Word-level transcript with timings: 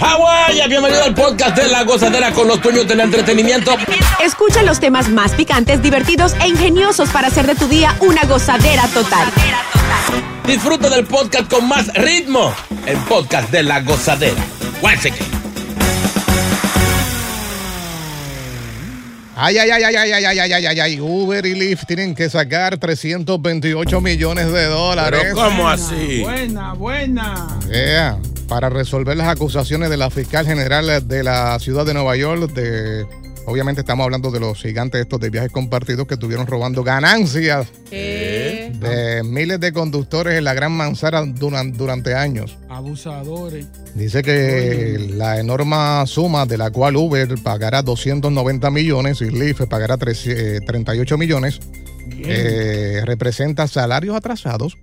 Hawái, 0.00 0.66
bienvenido 0.66 1.04
al 1.04 1.14
podcast 1.14 1.54
de 1.58 1.68
La 1.68 1.84
Gozadera 1.84 2.32
con 2.32 2.48
los 2.48 2.62
dueños 2.62 2.88
del 2.88 3.00
entretenimiento. 3.00 3.72
Escucha 4.24 4.62
los 4.62 4.80
temas 4.80 5.10
más 5.10 5.32
picantes, 5.32 5.82
divertidos 5.82 6.34
e 6.42 6.48
ingeniosos 6.48 7.10
para 7.10 7.28
hacer 7.28 7.46
de 7.46 7.54
tu 7.54 7.68
día 7.68 7.94
una 8.00 8.22
gozadera 8.24 8.88
total. 8.94 9.28
Disfruta 10.46 10.88
del 10.88 11.04
podcast 11.04 11.50
con 11.50 11.68
más 11.68 11.92
ritmo. 11.92 12.50
El 12.86 12.96
podcast 12.98 13.50
de 13.50 13.62
La 13.62 13.80
Gozadera. 13.82 14.42
Ay, 19.36 19.58
ay, 19.58 19.70
ay, 19.70 19.82
ay, 19.84 19.96
ay, 19.96 20.12
ay, 20.12 20.24
ay, 20.24 20.52
ay, 20.52 20.66
ay, 20.66 20.80
ay. 20.80 21.00
Uber 21.00 21.44
y 21.44 21.54
Lyft 21.54 21.84
tienen 21.86 22.14
que 22.14 22.30
sacar 22.30 22.78
328 22.78 24.00
millones 24.00 24.50
de 24.50 24.64
dólares. 24.64 25.20
Pero 25.22 25.34
¿cómo 25.34 25.68
así? 25.68 26.20
Buena, 26.22 26.72
buena. 26.72 27.58
Yeah, 27.70 28.18
para 28.50 28.68
resolver 28.68 29.16
las 29.16 29.28
acusaciones 29.28 29.88
de 29.90 29.96
la 29.96 30.10
fiscal 30.10 30.44
general 30.44 31.06
de 31.08 31.22
la 31.22 31.56
ciudad 31.60 31.86
de 31.86 31.94
Nueva 31.94 32.16
York 32.16 32.52
de 32.52 33.06
obviamente 33.46 33.80
estamos 33.82 34.04
hablando 34.04 34.30
de 34.32 34.40
los 34.40 34.60
gigantes 34.60 35.00
estos 35.00 35.20
de 35.20 35.30
viajes 35.30 35.50
compartidos 35.52 36.06
que 36.08 36.14
estuvieron 36.14 36.46
robando 36.48 36.82
ganancias 36.84 37.68
de 38.80 39.22
miles 39.24 39.60
de 39.60 39.72
conductores 39.72 40.36
en 40.36 40.44
la 40.44 40.54
Gran 40.54 40.72
Manzana 40.72 41.22
duran- 41.22 41.72
durante 41.72 42.14
años. 42.14 42.58
Abusadores. 42.68 43.66
Dice 43.94 44.22
que 44.22 45.12
la 45.16 45.38
enorme 45.40 45.76
suma 46.06 46.44
de 46.44 46.58
la 46.58 46.70
cual 46.70 46.96
Uber 46.96 47.28
pagará 47.42 47.82
290 47.82 48.70
millones 48.70 49.20
y 49.22 49.30
Lyft 49.30 49.62
pagará 49.68 49.96
tres- 49.96 50.26
eh, 50.26 50.58
38 50.66 51.16
millones 51.16 51.60
eh, 52.24 53.02
representa 53.04 53.66
salarios 53.68 54.16
atrasados, 54.16 54.76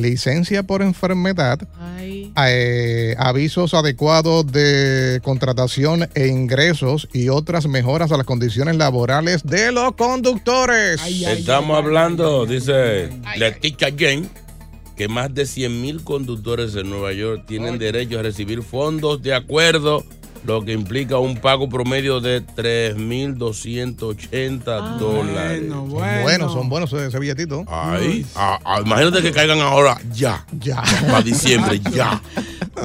licencia 0.00 0.62
por 0.62 0.82
enfermedad, 0.82 1.60
eh, 2.00 3.14
avisos 3.18 3.74
adecuados 3.74 4.50
de 4.50 5.20
contratación 5.22 6.08
e 6.14 6.28
ingresos 6.28 7.08
y 7.12 7.28
otras 7.28 7.66
mejoras 7.66 8.12
a 8.12 8.16
las 8.16 8.26
condiciones 8.26 8.76
laborales 8.76 9.44
de 9.44 9.72
los 9.72 9.94
conductores. 9.94 11.00
Estamos 11.06 11.76
hablando, 11.76 12.46
dice 12.46 13.10
Leticia 13.36 13.88
Jane, 13.96 14.28
que 14.96 15.08
más 15.08 15.34
de 15.34 15.46
100 15.46 15.80
mil 15.80 16.04
conductores 16.04 16.74
en 16.74 16.90
Nueva 16.90 17.12
York 17.12 17.44
tienen 17.46 17.78
derecho 17.78 18.18
a 18.18 18.22
recibir 18.22 18.62
fondos 18.62 19.22
de 19.22 19.34
acuerdo, 19.34 20.04
lo 20.44 20.64
que 20.64 20.72
implica 20.72 21.18
un 21.18 21.36
pago 21.36 21.68
promedio 21.68 22.20
de 22.20 22.44
3.280 22.44 24.98
dólares. 24.98 25.68
Son 25.68 25.88
buenos, 25.88 26.52
son 26.52 26.68
buenos 26.68 26.92
ese, 26.92 27.06
ese 27.06 27.18
billetito. 27.18 27.64
Ay, 27.68 28.26
ah, 28.34 28.58
ah, 28.64 28.80
imagínate 28.84 29.22
que 29.22 29.32
caigan 29.32 29.60
ahora 29.60 29.98
ya. 30.12 30.44
Ya. 30.58 30.82
Para 31.06 31.22
diciembre, 31.22 31.80
ya. 31.92 32.20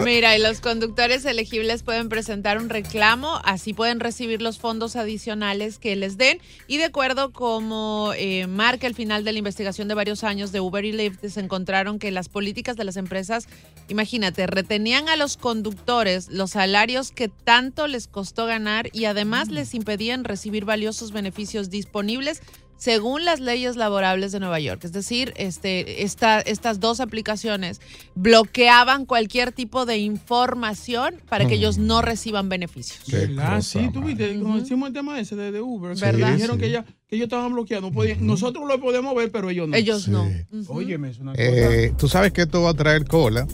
Mira, 0.03 0.37
y 0.37 0.41
los 0.41 0.59
conductores 0.59 1.25
elegibles 1.25 1.81
pueden 1.81 2.09
presentar 2.09 2.57
un 2.57 2.69
reclamo, 2.69 3.39
así 3.43 3.73
pueden 3.73 3.99
recibir 3.99 4.41
los 4.41 4.59
fondos 4.59 4.95
adicionales 4.95 5.79
que 5.79 5.95
les 5.95 6.17
den. 6.17 6.39
Y 6.67 6.77
de 6.77 6.85
acuerdo 6.85 7.31
como 7.31 8.11
eh, 8.15 8.47
marca 8.47 8.85
el 8.85 8.95
final 8.95 9.23
de 9.23 9.31
la 9.31 9.39
investigación 9.39 9.87
de 9.87 9.95
varios 9.95 10.23
años 10.23 10.51
de 10.51 10.59
Uber 10.59 10.85
y 10.85 10.91
Lyft, 10.91 11.25
se 11.27 11.39
encontraron 11.39 11.99
que 11.99 12.11
las 12.11 12.29
políticas 12.29 12.75
de 12.75 12.83
las 12.83 12.97
empresas, 12.97 13.47
imagínate, 13.87 14.45
retenían 14.45 15.09
a 15.09 15.15
los 15.15 15.37
conductores 15.37 16.27
los 16.29 16.51
salarios 16.51 17.11
que 17.11 17.29
tanto 17.47 17.87
les 17.87 18.09
costó 18.09 18.45
ganar 18.45 18.89
y 18.91 19.05
además 19.05 19.47
les 19.47 19.73
impedían 19.73 20.25
recibir 20.25 20.65
valiosos 20.65 21.13
beneficios 21.13 21.69
disponibles 21.69 22.41
según 22.75 23.23
las 23.23 23.39
leyes 23.39 23.77
laborables 23.77 24.33
de 24.33 24.41
Nueva 24.41 24.59
York. 24.59 24.83
Es 24.83 24.91
decir, 24.91 25.33
este, 25.37 26.03
esta- 26.03 26.41
estas 26.41 26.81
dos 26.81 26.99
aplicaciones 26.99 27.79
bloqueaban 28.15 29.05
cualquier 29.05 29.53
tipo 29.53 29.85
de 29.85 29.97
información 29.97 31.15
para 31.29 31.47
que 31.47 31.55
ellos 31.55 31.77
no 31.77 32.01
reciban 32.01 32.49
beneficios. 32.49 32.99
¿Verdad? 33.07 33.61
Sí, 33.61 33.89
tú 33.93 34.01
viste, 34.01 34.37
como 34.39 34.57
hicimos 34.57 34.87
el 34.89 34.93
tema 34.93 35.17
ese 35.17 35.35
de, 35.37 35.51
de 35.53 35.61
Uber, 35.61 35.95
¿Verdad? 35.97 36.33
dijeron 36.33 36.57
que, 36.59 36.69
ya, 36.69 36.85
que 37.09 37.15
ellos 37.15 37.27
estaban 37.27 37.53
bloqueados. 37.53 37.89
No 37.89 37.93
podían, 37.93 38.25
Nosotros 38.25 38.67
lo 38.67 38.81
podemos 38.81 39.15
ver, 39.15 39.31
pero 39.31 39.49
ellos 39.49 39.67
no. 39.69 39.75
Ellos 39.77 40.07
no. 40.09 40.29
Óyeme, 40.67 41.09
es 41.09 41.19
una 41.19 41.31
cosa. 41.31 41.43
Eh, 41.43 41.93
Tú 41.97 42.09
sabes 42.09 42.33
que 42.33 42.41
esto 42.41 42.61
va 42.63 42.71
a 42.71 42.73
traer 42.73 43.05
cola, 43.05 43.47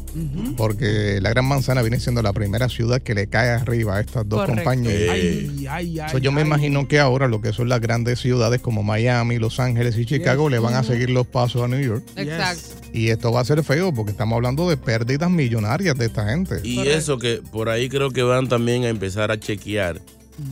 porque 0.58 1.20
la 1.22 1.30
Gran 1.30 1.46
Manzana 1.46 1.82
viene 1.82 2.00
siendo 2.00 2.22
la 2.24 2.34
primera 2.34 2.68
ciudad 2.70 3.02
que 3.02 3.14
le 3.14 3.28
cae 3.28 3.50
arriba 3.50 3.98
a 3.98 4.00
estas 4.02 4.28
dos 4.28 4.40
Correcto. 4.40 4.56
compañías. 4.64 5.10
Ay, 5.12 5.66
ay, 5.70 6.00
ay, 6.00 6.10
So, 6.12 6.18
yo 6.18 6.32
me 6.32 6.42
ay. 6.42 6.48
imagino 6.48 6.88
que 6.88 7.00
ahora 7.00 7.28
lo 7.28 7.42
que 7.42 7.54
son 7.54 7.70
las 7.70 7.80
grandes 7.80 8.20
ciudades 8.20 8.60
como 8.62 8.82
Miami, 8.82 9.38
Los 9.38 9.60
Ángeles 9.60 9.98
y 9.98 10.06
Chicago 10.06 10.50
le 10.50 10.58
van 10.60 10.74
a 10.74 10.84
seguir 10.84 11.12
los 11.12 11.28
pasos 11.28 11.62
a 11.62 11.68
New 11.68 11.80
York. 11.80 12.04
Exacto. 12.16 12.88
Y 12.92 13.10
esto 13.10 13.32
va 13.32 13.42
a 13.42 13.46
ser 13.46 13.64
feo 13.64 13.94
porque 13.94 14.12
estamos 14.12 14.36
hablando 14.36 14.68
de 14.70 14.78
pérdidas 14.78 15.30
millonarias 15.30 15.96
de 15.98 16.06
esta 16.06 16.28
gente. 16.28 16.56
Y 16.64 16.80
eso 16.88 17.18
que 17.20 17.42
por 17.52 17.70
ahí 17.70 17.88
creo 17.90 18.10
que 18.12 18.24
van 18.24 18.48
también 18.50 18.84
a 18.84 18.90
empezar 18.90 19.32
a 19.32 19.40
chequear 19.40 20.02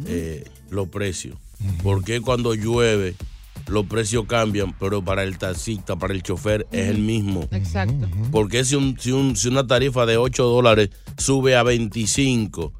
eh, 0.07 0.44
los 0.69 0.88
precios. 0.88 1.35
Porque 1.84 2.22
cuando 2.22 2.54
llueve 2.54 3.16
los 3.72 3.86
precios 3.86 4.26
cambian, 4.28 4.74
pero 4.80 5.04
para 5.04 5.24
el 5.24 5.38
taxista, 5.38 5.96
para 5.96 6.14
el 6.14 6.22
chofer 6.24 6.68
es 6.72 6.90
el 6.90 7.00
mismo. 7.00 7.48
Exacto. 7.51 8.07
Porque 8.31 8.63
si, 8.66 8.75
un, 8.75 8.98
si, 9.00 9.12
un- 9.12 9.36
si 9.36 9.48
una 9.48 9.66
tarifa 9.66 10.06
de 10.06 10.18
8 10.18 10.44
dólares 10.44 10.90
sube 11.18 11.56
a 11.56 11.63
25, 11.63 12.74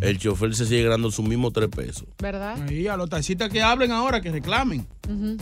el 0.00 0.18
chofer 0.18 0.54
se 0.54 0.64
sigue 0.64 0.84
ganando 0.84 1.10
sus 1.10 1.26
mismos 1.26 1.52
3 1.52 1.68
pesos. 1.68 2.04
¿Verdad? 2.22 2.62
Ahí, 2.68 2.86
a 2.86 2.96
los 2.96 3.10
taxistas 3.10 3.48
que 3.50 3.60
hablen 3.62 3.90
ahora, 3.90 4.20
que 4.20 4.30
reclamen. 4.30 4.86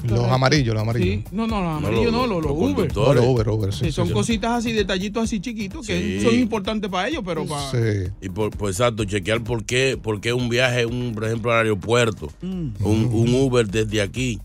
Los 0.08 0.24
amarillos, 0.30 0.74
los 0.74 0.82
amarillos. 0.82 1.08
Sí, 1.08 1.24
no, 1.32 1.46
no, 1.46 1.60
los 1.62 1.70
No, 1.70 1.76
amarillos 1.76 2.04
los- 2.06 2.12
no, 2.12 2.26
los, 2.26 2.36
los 2.42 2.44
los 2.58 2.70
Uber. 2.72 2.94
No, 2.96 3.14
los 3.14 3.24
Uber, 3.26 3.48
Uber, 3.48 3.72
sí, 3.72 3.84
Sí, 3.86 3.92
son 3.92 4.06
sí, 4.06 4.08
sí. 4.10 4.14
cositas 4.14 4.50
así, 4.52 4.72
detallitos 4.72 5.24
así 5.24 5.40
chiquitos 5.40 5.86
que 5.86 6.18
Sí. 6.20 6.24
son 6.24 6.34
importantes 6.38 6.90
para 6.90 7.08
ellos, 7.08 7.22
pero 7.24 7.44
para. 7.46 7.70
Sí. 7.70 8.10
Y 8.22 8.28
por, 8.30 8.50
pues 8.56 8.76
exacto, 8.80 9.04
chequear 9.04 9.42
por 9.44 9.64
qué, 9.64 9.98
por 10.02 10.20
qué 10.20 10.32
un 10.32 10.48
viaje, 10.48 10.86
un, 10.86 11.12
por 11.14 11.24
ejemplo, 11.24 11.52
al 11.52 11.58
aeropuerto, 11.58 12.30
Mm. 12.42 12.68
un, 12.80 13.04
un 13.12 13.34
Uber 13.34 13.66
desde 13.66 14.00
aquí, 14.02 14.38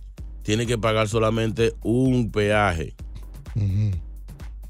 tiene 0.43 0.65
que 0.65 0.77
pagar 0.77 1.07
solamente 1.07 1.73
un 1.83 2.31
peaje. 2.31 2.95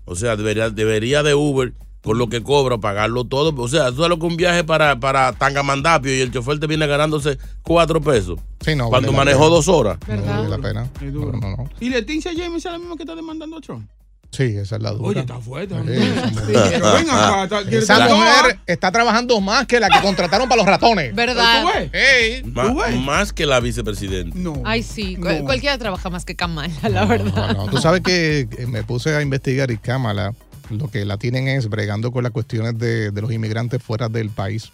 O 0.05 0.15
sea, 0.15 0.35
debería, 0.35 0.69
debería 0.69 1.23
de 1.23 1.35
Uber 1.35 1.73
con 2.01 2.17
lo 2.17 2.27
que 2.27 2.41
cobra, 2.41 2.77
pagarlo 2.77 3.25
todo. 3.25 3.53
O 3.61 3.67
sea, 3.67 3.89
tú 3.89 3.97
sabes 3.97 4.09
lo 4.09 4.19
que 4.19 4.25
un 4.25 4.37
viaje 4.37 4.63
para, 4.63 4.99
para 4.99 5.33
Tangamandapio 5.33 6.15
y 6.15 6.21
el 6.21 6.31
chofer 6.31 6.59
te 6.59 6.67
viene 6.67 6.87
ganándose 6.87 7.37
cuatro 7.61 8.01
pesos. 8.01 8.39
Sí, 8.61 8.75
no, 8.75 8.89
Cuando 8.89 9.11
vale 9.11 9.31
manejó 9.31 9.49
dos 9.49 9.67
horas. 9.67 9.99
No 10.07 10.23
vale 10.23 10.49
la 10.49 10.57
pena. 10.57 10.89
Es 11.01 11.13
duro. 11.13 11.33
No, 11.33 11.39
no, 11.39 11.57
no. 11.57 11.69
Y 11.79 11.89
Leticia 11.89 12.31
James 12.35 12.65
es 12.65 12.71
la 12.71 12.77
misma 12.79 12.95
que 12.95 13.03
está 13.03 13.15
demandando 13.15 13.57
a 13.57 13.61
Trump. 13.61 13.89
Sí, 14.31 14.43
esa 14.43 14.75
es 14.75 14.81
la 14.83 14.91
duda. 14.91 15.07
Oye, 15.07 15.19
está 15.21 15.39
fuerte. 15.39 15.73
Sí, 15.73 15.79
hombre. 15.79 15.97
esa 15.97 16.29
Sí, 16.29 16.35
mujer. 16.35 16.69
pero 16.73 16.93
ven 16.93 17.09
acá, 17.09 17.43
está- 17.43 17.61
quiere 17.63 17.77
Esa 17.79 17.99
mujer 18.07 18.59
está 18.67 18.91
trabajando 18.91 19.41
más 19.41 19.65
que 19.65 19.79
la 19.79 19.89
que 19.89 19.99
contrataron 20.01 20.47
para 20.47 20.61
los 20.61 20.67
ratones. 20.67 21.15
¿Verdad? 21.15 21.63
¿Tú 21.63 21.67
ves? 21.67 21.89
Ey. 21.93 22.43
Ma- 22.43 22.73
más 23.03 23.33
que 23.33 23.45
la 23.47 23.59
vicepresidenta. 23.59 24.37
No. 24.37 24.61
Ay, 24.65 24.83
sí. 24.83 25.15
No. 25.17 25.43
Cualquiera 25.45 25.77
trabaja 25.79 26.09
más 26.11 26.25
que 26.25 26.35
Kamala, 26.35 26.71
la 26.89 27.05
verdad. 27.05 27.55
No, 27.55 27.67
tú 27.69 27.77
sabes 27.79 28.01
que 28.01 28.47
me 28.67 28.83
puse 28.83 29.15
a 29.15 29.21
investigar 29.21 29.71
y 29.71 29.77
Cámara 29.77 30.33
lo 30.69 30.87
que 30.91 31.03
la 31.05 31.17
tienen 31.17 31.47
es 31.47 31.67
bregando 31.67 32.11
con 32.11 32.21
las 32.21 32.31
cuestiones 32.31 32.77
de, 32.77 33.09
de 33.09 33.21
los 33.21 33.31
inmigrantes 33.31 33.81
fuera 33.81 34.07
del 34.09 34.29
país. 34.29 34.71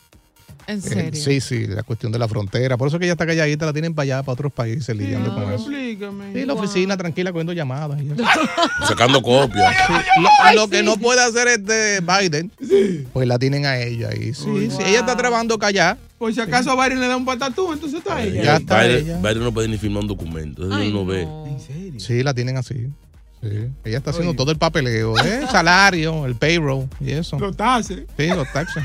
¿En 0.67 0.79
Eh, 0.79 0.81
serio? 0.81 1.21
sí, 1.21 1.41
sí, 1.41 1.67
la 1.67 1.83
cuestión 1.83 2.11
de 2.11 2.19
la 2.19 2.27
frontera. 2.27 2.77
Por 2.77 2.87
eso 2.87 2.97
que 2.99 3.05
ella 3.05 3.13
está 3.13 3.25
calladita, 3.25 3.65
la 3.65 3.73
tienen 3.73 3.93
para 3.93 4.03
allá, 4.03 4.23
para 4.23 4.33
otros 4.33 4.51
países, 4.51 4.95
lidiando 4.95 5.33
con 5.33 5.43
eso. 5.43 5.53
Explícame. 5.69 6.33
Sí, 6.33 6.45
la 6.45 6.53
oficina 6.53 6.97
tranquila 6.97 7.31
cogiendo 7.31 7.53
llamadas. 7.53 8.01
y 8.01 8.11
eso. 8.11 8.23
Sacando 8.87 9.21
copias. 9.21 9.75
Sí, 9.87 9.93
lo, 10.53 10.61
lo 10.61 10.67
que 10.69 10.83
no 10.83 10.97
puede 10.97 11.21
hacer 11.21 11.47
este 11.47 11.99
Biden, 12.01 12.51
pues 13.13 13.27
la 13.27 13.37
tienen 13.39 13.65
a 13.65 13.77
ella. 13.79 14.09
Y 14.15 14.33
sí, 14.33 14.69
sí, 14.71 14.77
ella 14.85 14.99
está 14.99 15.15
trabajando 15.15 15.57
callada. 15.59 15.97
Por 16.17 16.33
si 16.33 16.39
acaso 16.39 16.71
a 16.71 16.83
Biden 16.85 17.01
le 17.01 17.07
da 17.07 17.17
un 17.17 17.25
patatú, 17.25 17.73
entonces 17.73 17.99
está 17.99 18.21
ella. 18.23 18.41
Ya 18.43 18.55
está 18.57 18.83
Biden, 18.83 19.05
ella. 19.05 19.17
Biden 19.19 19.43
no 19.43 19.53
puede 19.53 19.67
ni 19.67 19.77
firmar 19.77 20.01
un 20.03 20.07
documento. 20.07 20.65
Eso 20.65 20.73
Ay, 20.73 20.89
uno 20.89 21.05
ve. 21.05 21.27
Sí, 21.97 22.23
la 22.23 22.33
tienen 22.33 22.57
así. 22.57 22.87
Sí. 23.43 23.49
Ella 23.83 23.97
está 23.97 24.09
haciendo 24.09 24.33
todo 24.33 24.49
el 24.51 24.57
papeleo, 24.57 25.19
¿eh? 25.19 25.41
salario, 25.51 26.25
el 26.25 26.35
payroll 26.35 26.87
y 26.99 27.11
eso. 27.11 27.37
Los 27.37 27.55
taxes. 27.55 27.99
Sí, 28.17 28.27
los 28.29 28.51
taxes. 28.51 28.81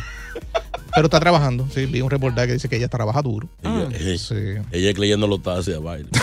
Pero 0.95 1.07
está 1.07 1.21
trabajando. 1.21 1.69
Sí, 1.75 1.87
vi 1.87 2.01
un 2.01 2.11
reportaje 2.11 2.49
que 2.49 2.53
dice 2.55 2.69
que 2.69 2.77
ella 2.77 2.89
trabaja 2.89 3.23
duro. 3.23 3.49
Ella, 3.63 3.89
eh, 3.93 4.63
ella 4.73 4.91
es 4.91 4.99
leyendo 4.99 5.27
los 5.27 5.43
taxis 5.43 5.75
a 5.77 5.79
Biden. 5.79 6.09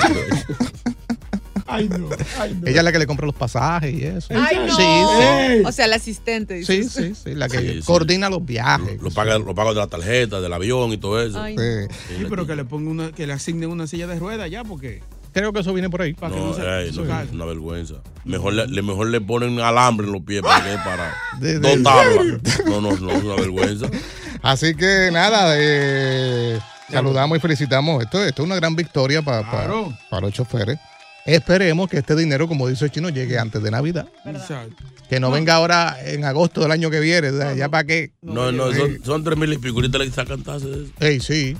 Ay, 1.69 1.89
no. 1.89 2.07
Ay, 2.39 2.57
no. 2.61 2.65
Ella 2.67 2.77
es 2.79 2.83
la 2.85 2.91
que 2.93 2.99
le 2.99 3.05
compra 3.07 3.25
los 3.25 3.35
pasajes 3.35 3.93
y 3.93 4.03
eso. 4.05 4.27
Ay, 4.33 4.55
no. 4.55 4.73
Sí, 4.75 4.83
sí. 4.83 5.63
O 5.65 5.71
sea, 5.73 5.87
la 5.87 5.97
asistente. 5.97 6.63
Sí, 6.63 6.77
dices. 6.77 7.17
sí, 7.17 7.23
sí, 7.31 7.35
la 7.35 7.49
que 7.49 7.59
Sí, 7.59 7.67
sí. 7.73 7.81
coordina 7.85 8.29
los 8.29 8.45
viajes. 8.45 9.01
Lo 9.01 9.11
paga, 9.11 9.37
lo 9.37 9.53
paga 9.53 9.71
de 9.71 9.75
la 9.75 9.87
tarjeta, 9.87 10.39
del 10.39 10.53
avión 10.53 10.93
y 10.93 10.97
todo 10.97 11.21
eso. 11.21 11.41
Ay, 11.41 11.55
Sí. 11.57 11.93
Sí, 12.19 12.25
pero 12.29 12.47
que 12.47 12.55
le 12.55 12.63
ponga 12.63 12.89
una, 12.89 13.11
que 13.11 13.27
le 13.27 13.33
asignen 13.33 13.69
una 13.69 13.85
silla 13.85 14.07
de 14.07 14.17
ruedas 14.17 14.49
ya, 14.49 14.63
porque. 14.63 15.01
Creo 15.33 15.53
que 15.53 15.59
eso 15.59 15.71
viene 15.73 15.87
por 15.89 16.01
ahí. 16.01 16.13
Para 16.13 16.33
que 16.33 16.39
No, 16.39 16.49
ey, 16.57 16.85
se 16.85 16.89
es 16.89 16.97
una 17.31 17.45
vergüenza. 17.45 17.95
Mejor 18.25 18.53
le, 18.53 18.65
le- 18.67 18.81
mejor 18.81 19.07
le 19.07 19.21
ponen 19.21 19.59
alambre 19.59 20.07
en 20.07 20.13
los 20.13 20.21
pies 20.23 20.41
para 20.41 20.63
que 20.63 20.77
para 20.77 21.13
De- 21.39 21.59
de- 21.59 21.75
dos 21.75 21.83
tablas. 21.83 22.41
No, 22.65 22.81
no, 22.81 22.95
no, 22.97 23.11
es 23.11 23.23
una 23.23 23.35
vergüenza. 23.35 23.87
Así 24.41 24.75
que 24.75 25.09
nada, 25.11 25.53
eh, 25.57 26.59
saludamos 26.91 27.37
y 27.37 27.41
felicitamos. 27.41 28.03
Esto, 28.03 28.23
esto 28.23 28.41
es 28.41 28.45
una 28.45 28.55
gran 28.55 28.75
victoria 28.75 29.21
Claro. 29.21 29.93
para 30.09 30.21
los 30.27 30.33
choferes. 30.33 30.77
Esperemos 31.25 31.89
que 31.89 31.97
este 31.97 32.15
dinero, 32.15 32.47
como 32.47 32.67
dice 32.69 32.85
el 32.85 32.91
chino, 32.91 33.09
llegue 33.09 33.37
antes 33.37 33.61
de 33.61 33.69
Navidad. 33.69 34.07
Exacto. 34.25 34.75
Que 35.09 35.19
no 35.19 35.29
venga 35.31 35.55
ahora 35.55 35.97
en 36.05 36.23
agosto 36.23 36.61
del 36.61 36.71
año 36.71 36.89
que 36.89 36.99
viene. 37.01 37.31
¿Ya 37.57 37.67
para 37.69 37.83
qué? 37.83 38.11
No, 38.21 38.51
no, 38.53 38.71
son, 38.73 38.97
son 39.03 39.23
tres 39.25 39.37
mil 39.37 39.51
y 39.51 39.57
pico. 39.57 39.75
Ahorita 39.75 39.97
le 39.97 40.09
sacan 40.11 40.41
tasas 40.43 40.69
de 40.69 40.83
eso. 40.83 40.91
Ey, 40.99 41.19
sí. 41.19 41.57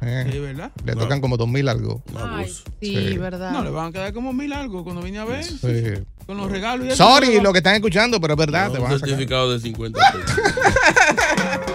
Eh, 0.00 0.28
Sí, 0.30 0.38
¿verdad? 0.38 0.70
le 0.84 0.94
tocan 0.94 1.20
como 1.20 1.36
dos 1.36 1.48
mil 1.48 1.68
algo. 1.68 2.02
Un 2.12 2.16
Ay, 2.18 2.46
sí, 2.48 2.64
Sí. 3.10 3.18
¿verdad? 3.18 3.50
No, 3.52 3.64
le 3.64 3.70
van 3.70 3.86
a 3.88 3.92
quedar 3.92 4.12
como 4.12 4.32
mil 4.32 4.52
algo 4.52 4.84
cuando 4.84 5.02
vine 5.02 5.18
a 5.18 5.24
ver. 5.24 5.44
Sí. 5.44 5.58
Con 6.26 6.36
los 6.36 6.50
regalos 6.50 6.86
y. 6.86 6.96
Sorry, 6.96 7.40
lo 7.40 7.52
que 7.52 7.58
están 7.58 7.74
escuchando, 7.76 8.20
pero 8.20 8.34
es 8.34 8.38
verdad. 8.38 8.66
No, 8.66 8.72
te 8.72 8.78
un 8.78 8.84
van 8.84 8.92
a 8.92 8.94
sacar. 8.96 9.08
certificado 9.10 9.52
de 9.52 9.60
50 9.60 10.00
pesos. 10.12 10.40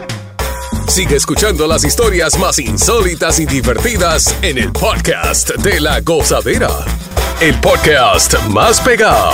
Sigue 0.93 1.15
escuchando 1.15 1.65
las 1.65 1.83
historias 1.83 2.37
más 2.37 2.59
insólitas 2.59 3.39
y 3.39 3.47
divertidas 3.47 4.37
en 4.43 4.59
el 4.59 4.71
podcast 4.71 5.49
de 5.55 5.79
la 5.79 6.01
gozadera. 6.01 6.69
El 7.41 7.59
podcast 7.61 8.39
más 8.49 8.79
pegado. 8.79 9.33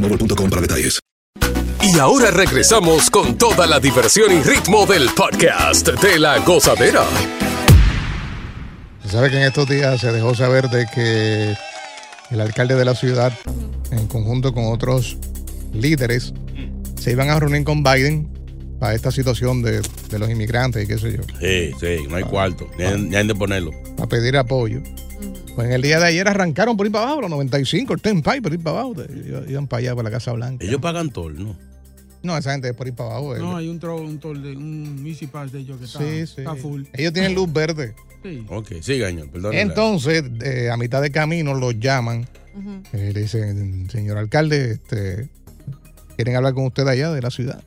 boostmobile.com 0.00 0.50
para 0.50 0.62
detalles. 0.62 0.98
Y 1.82 1.98
ahora 1.98 2.30
regresamos 2.30 3.10
con 3.10 3.38
toda 3.38 3.66
la 3.66 3.78
diversión 3.80 4.32
y 4.32 4.42
ritmo 4.42 4.86
del 4.86 5.08
podcast 5.10 5.88
de 5.88 6.18
la 6.18 6.38
gozadera. 6.40 7.04
Se 9.04 9.10
sabe 9.10 9.30
que 9.30 9.36
en 9.36 9.42
estos 9.44 9.68
días 9.68 10.00
se 10.00 10.10
dejó 10.10 10.34
saber 10.34 10.68
de 10.68 10.86
que 10.92 11.54
el 12.30 12.40
alcalde 12.40 12.74
de 12.74 12.84
la 12.84 12.94
ciudad, 12.94 13.32
en 13.92 14.06
conjunto 14.08 14.52
con 14.52 14.72
otros 14.72 15.16
líderes, 15.72 16.34
se 17.00 17.12
iban 17.12 17.30
a 17.30 17.38
reunir 17.38 17.62
con 17.62 17.84
Biden 17.84 18.28
para 18.80 18.94
esta 18.94 19.12
situación 19.12 19.62
de, 19.62 19.80
de 20.10 20.18
los 20.18 20.28
inmigrantes 20.28 20.84
y 20.84 20.86
qué 20.88 20.98
sé 20.98 21.12
yo, 21.12 21.22
Sí, 21.40 21.70
sí, 21.80 22.06
no 22.08 22.16
hay 22.16 22.24
cuarto. 22.24 22.68
Ni 22.76 22.84
hay, 22.84 23.00
ni 23.00 23.16
hay 23.16 23.26
de 23.26 23.34
ponerlo. 23.34 23.70
para 23.96 24.08
pedir 24.08 24.36
apoyo. 24.36 24.82
Pues 25.56 25.66
en 25.68 25.72
el 25.72 25.82
día 25.82 25.98
de 25.98 26.04
ayer 26.06 26.28
arrancaron 26.28 26.76
por 26.76 26.86
ir 26.86 26.92
para 26.92 27.06
abajo, 27.06 27.22
los 27.22 27.30
95, 27.30 27.94
el 27.94 28.00
Turnpike, 28.00 28.42
por 28.42 28.52
ir 28.52 28.60
para 28.60 28.78
abajo. 28.80 28.94
de- 28.94 29.46
Iban 29.50 29.66
para 29.66 29.80
allá, 29.80 29.96
para 29.96 30.04
la 30.04 30.10
Casa 30.10 30.32
Blanca. 30.32 30.64
Ellos 30.64 30.80
pagan 30.80 31.10
toll, 31.10 31.36
¿no? 31.42 31.56
No, 32.22 32.36
esa 32.36 32.52
gente 32.52 32.68
es 32.68 32.74
por 32.74 32.86
ir 32.86 32.94
para 32.94 33.10
abajo. 33.10 33.34
No, 33.36 33.36
ellos. 33.36 33.54
hay 33.56 33.68
un 33.68 33.78
tro, 33.80 33.96
un 33.96 34.18
tol 34.18 34.42
de 34.42 34.56
un 34.56 35.02
Easy 35.06 35.26
Pass 35.26 35.52
de 35.52 35.60
ellos 35.60 35.78
que 35.78 35.84
está, 35.86 35.98
sí, 36.00 36.26
sí. 36.26 36.34
está 36.38 36.54
full. 36.56 36.84
Ellos 36.92 37.12
tienen 37.12 37.34
luz 37.34 37.50
verde. 37.52 37.94
Sí. 38.22 38.44
Ok, 38.48 38.72
siga, 38.82 39.06
señor, 39.08 39.30
perdón. 39.30 39.54
Entonces, 39.54 40.24
eh, 40.42 40.68
a 40.70 40.76
mitad 40.76 41.00
de 41.02 41.10
camino 41.10 41.54
los 41.54 41.78
llaman. 41.80 42.26
eh, 42.92 43.12
le 43.14 43.20
dicen, 43.20 43.88
señor 43.90 44.18
alcalde, 44.18 44.72
este, 44.72 45.28
quieren 46.16 46.36
hablar 46.36 46.54
con 46.54 46.64
usted 46.66 46.86
allá 46.88 47.10
de 47.12 47.20
la 47.22 47.30
ciudad. 47.30 47.62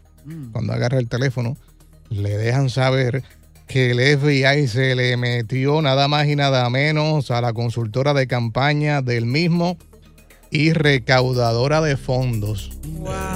Cuando 0.52 0.74
agarra 0.74 1.00
el 1.00 1.08
teléfono, 1.08 1.58
le 2.10 2.38
dejan 2.38 2.70
saber 2.70 3.24
que 3.70 3.92
el 3.92 4.00
FBI 4.18 4.68
se 4.68 4.96
le 4.96 5.16
metió 5.16 5.80
nada 5.84 6.08
más 6.08 6.28
y 6.28 6.36
nada 6.36 6.68
menos 6.72 7.30
a 7.30 7.40
la 7.40 7.54
consultora 7.54 8.16
de 8.16 8.26
campaña 8.26 9.04
del 9.04 9.28
mismo 9.28 9.78
y 10.50 10.74
recaudadora 10.74 11.80
de 11.80 11.96
fondos. 11.96 12.72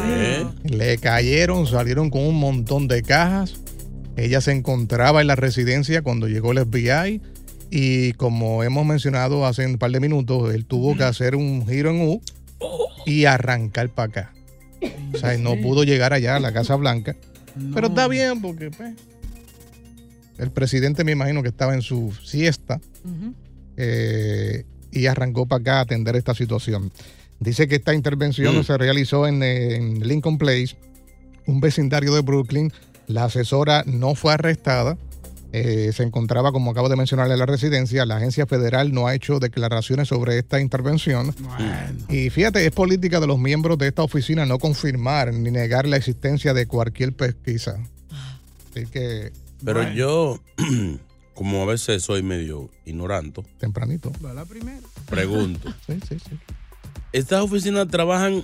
¿Eh? 0.07 0.43
Le 0.63 0.97
cayeron, 0.97 1.67
salieron 1.67 2.09
con 2.09 2.23
un 2.23 2.39
montón 2.39 2.87
de 2.87 3.03
cajas. 3.03 3.61
Ella 4.17 4.41
se 4.41 4.53
encontraba 4.53 5.21
en 5.21 5.27
la 5.27 5.35
residencia 5.35 6.01
cuando 6.01 6.27
llegó 6.27 6.51
el 6.51 6.65
FBI 6.65 7.21
y 7.69 8.13
como 8.13 8.63
hemos 8.63 8.87
mencionado 8.87 9.45
hace 9.45 9.67
un 9.67 9.77
par 9.77 9.91
de 9.91 9.99
minutos, 9.99 10.51
él 10.51 10.65
tuvo 10.65 10.97
que 10.97 11.03
hacer 11.03 11.35
un 11.35 11.67
giro 11.67 11.91
en 11.91 12.09
U 12.09 12.21
y 13.05 13.25
arrancar 13.25 13.89
para 13.89 14.09
acá. 14.09 14.33
O 15.13 15.17
sea, 15.19 15.37
no 15.37 15.55
pudo 15.61 15.83
llegar 15.83 16.11
allá 16.11 16.37
a 16.37 16.39
la 16.39 16.51
Casa 16.51 16.75
Blanca. 16.75 17.15
Pero 17.75 17.87
está 17.87 18.07
bien 18.07 18.41
porque 18.41 18.71
pues, 18.71 18.95
el 20.43 20.51
presidente 20.51 21.03
me 21.03 21.11
imagino 21.13 21.41
que 21.41 21.49
estaba 21.49 21.73
en 21.73 21.81
su 21.81 22.13
siesta 22.23 22.79
eh, 23.77 24.65
y 24.91 25.05
arrancó 25.07 25.45
para 25.45 25.61
acá 25.61 25.77
a 25.77 25.81
atender 25.81 26.15
esta 26.15 26.33
situación. 26.35 26.91
Dice 27.39 27.67
que 27.67 27.75
esta 27.75 27.93
intervención 27.93 28.57
Mm. 28.59 28.63
se 28.63 28.77
realizó 28.77 29.27
en, 29.27 29.41
en 29.41 30.07
Lincoln 30.07 30.37
Place, 30.37 30.77
un 31.47 31.59
vecindario 31.59 32.13
de 32.13 32.21
Brooklyn. 32.21 32.71
La 33.07 33.25
asesora 33.25 33.83
no 33.85 34.15
fue 34.15 34.33
arrestada, 34.33 34.97
eh, 35.51 35.91
se 35.93 36.03
encontraba, 36.03 36.51
como 36.51 36.71
acabo 36.71 36.89
de 36.89 36.95
mencionar, 36.95 37.29
en 37.29 37.37
la 37.37 37.45
residencia. 37.45 38.05
La 38.05 38.17
agencia 38.17 38.45
federal 38.45 38.93
no 38.93 39.07
ha 39.07 39.13
hecho 39.15 39.39
declaraciones 39.39 40.07
sobre 40.07 40.37
esta 40.39 40.59
intervención. 40.59 41.33
Y 42.09 42.29
fíjate, 42.29 42.65
es 42.65 42.71
política 42.71 43.19
de 43.19 43.27
los 43.27 43.37
miembros 43.39 43.77
de 43.77 43.87
esta 43.87 44.03
oficina 44.03 44.45
no 44.45 44.57
confirmar 44.57 45.33
ni 45.33 45.51
negar 45.51 45.85
la 45.87 45.97
existencia 45.97 46.53
de 46.53 46.65
cualquier 46.65 47.13
pesquisa. 47.13 47.77
Así 48.71 48.85
que. 48.87 49.31
Pero 49.63 49.91
yo, 49.93 50.39
como 51.33 51.63
a 51.63 51.65
veces 51.65 52.03
soy 52.03 52.21
medio 52.23 52.69
ignorante, 52.85 53.41
Tempranito. 53.59 54.11
Va 54.23 54.33
la 54.33 54.45
primera. 54.45 54.81
pregunto. 55.09 55.73
Sí, 55.87 55.99
sí, 56.07 56.17
sí. 56.19 56.37
Estas 57.11 57.41
oficinas 57.41 57.87
trabajan 57.87 58.43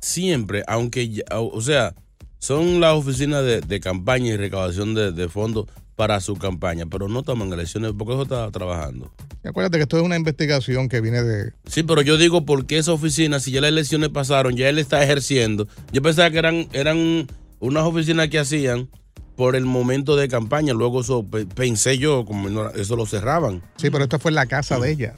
siempre, 0.00 0.62
aunque, 0.66 1.08
ya- 1.10 1.24
o 1.38 1.60
sea, 1.60 1.94
son 2.38 2.80
las 2.80 2.94
oficinas 2.94 3.42
de, 3.44 3.60
de 3.60 3.80
campaña 3.80 4.32
y 4.32 4.36
recaudación 4.36 4.94
de, 4.94 5.12
de 5.12 5.28
fondos 5.28 5.66
para 5.96 6.20
su 6.20 6.36
campaña, 6.36 6.84
pero 6.86 7.08
no 7.08 7.22
toman 7.22 7.52
elecciones 7.52 7.92
porque 7.96 8.12
eso 8.14 8.22
está 8.24 8.50
trabajando. 8.50 9.10
Y 9.42 9.48
acuérdate 9.48 9.78
que 9.78 9.82
esto 9.84 9.96
es 9.96 10.02
una 10.02 10.16
investigación 10.16 10.88
que 10.90 11.00
viene 11.00 11.22
de. 11.22 11.52
Sí, 11.66 11.82
pero 11.82 12.02
yo 12.02 12.18
digo 12.18 12.44
porque 12.44 12.76
esa 12.78 12.92
oficina, 12.92 13.40
si 13.40 13.50
ya 13.50 13.60
las 13.62 13.68
elecciones 13.70 14.10
pasaron, 14.10 14.56
ya 14.56 14.68
él 14.68 14.78
está 14.78 15.02
ejerciendo. 15.02 15.66
Yo 15.92 16.02
pensaba 16.02 16.30
que 16.30 16.38
eran, 16.38 16.68
eran 16.72 17.26
unas 17.60 17.84
oficinas 17.84 18.28
que 18.28 18.38
hacían 18.38 18.88
por 19.36 19.54
el 19.56 19.64
momento 19.66 20.16
de 20.16 20.28
campaña. 20.28 20.72
Luego 20.74 21.02
eso 21.02 21.24
pe- 21.24 21.46
pensé 21.46 21.98
yo, 21.98 22.24
como 22.24 22.48
no- 22.48 22.70
eso 22.70 22.96
lo 22.96 23.06
cerraban. 23.06 23.62
Sí, 23.76 23.90
pero 23.90 24.04
esta 24.04 24.18
fue 24.18 24.30
en 24.30 24.36
la 24.36 24.46
casa 24.46 24.78
de 24.78 24.90
ella. 24.90 25.14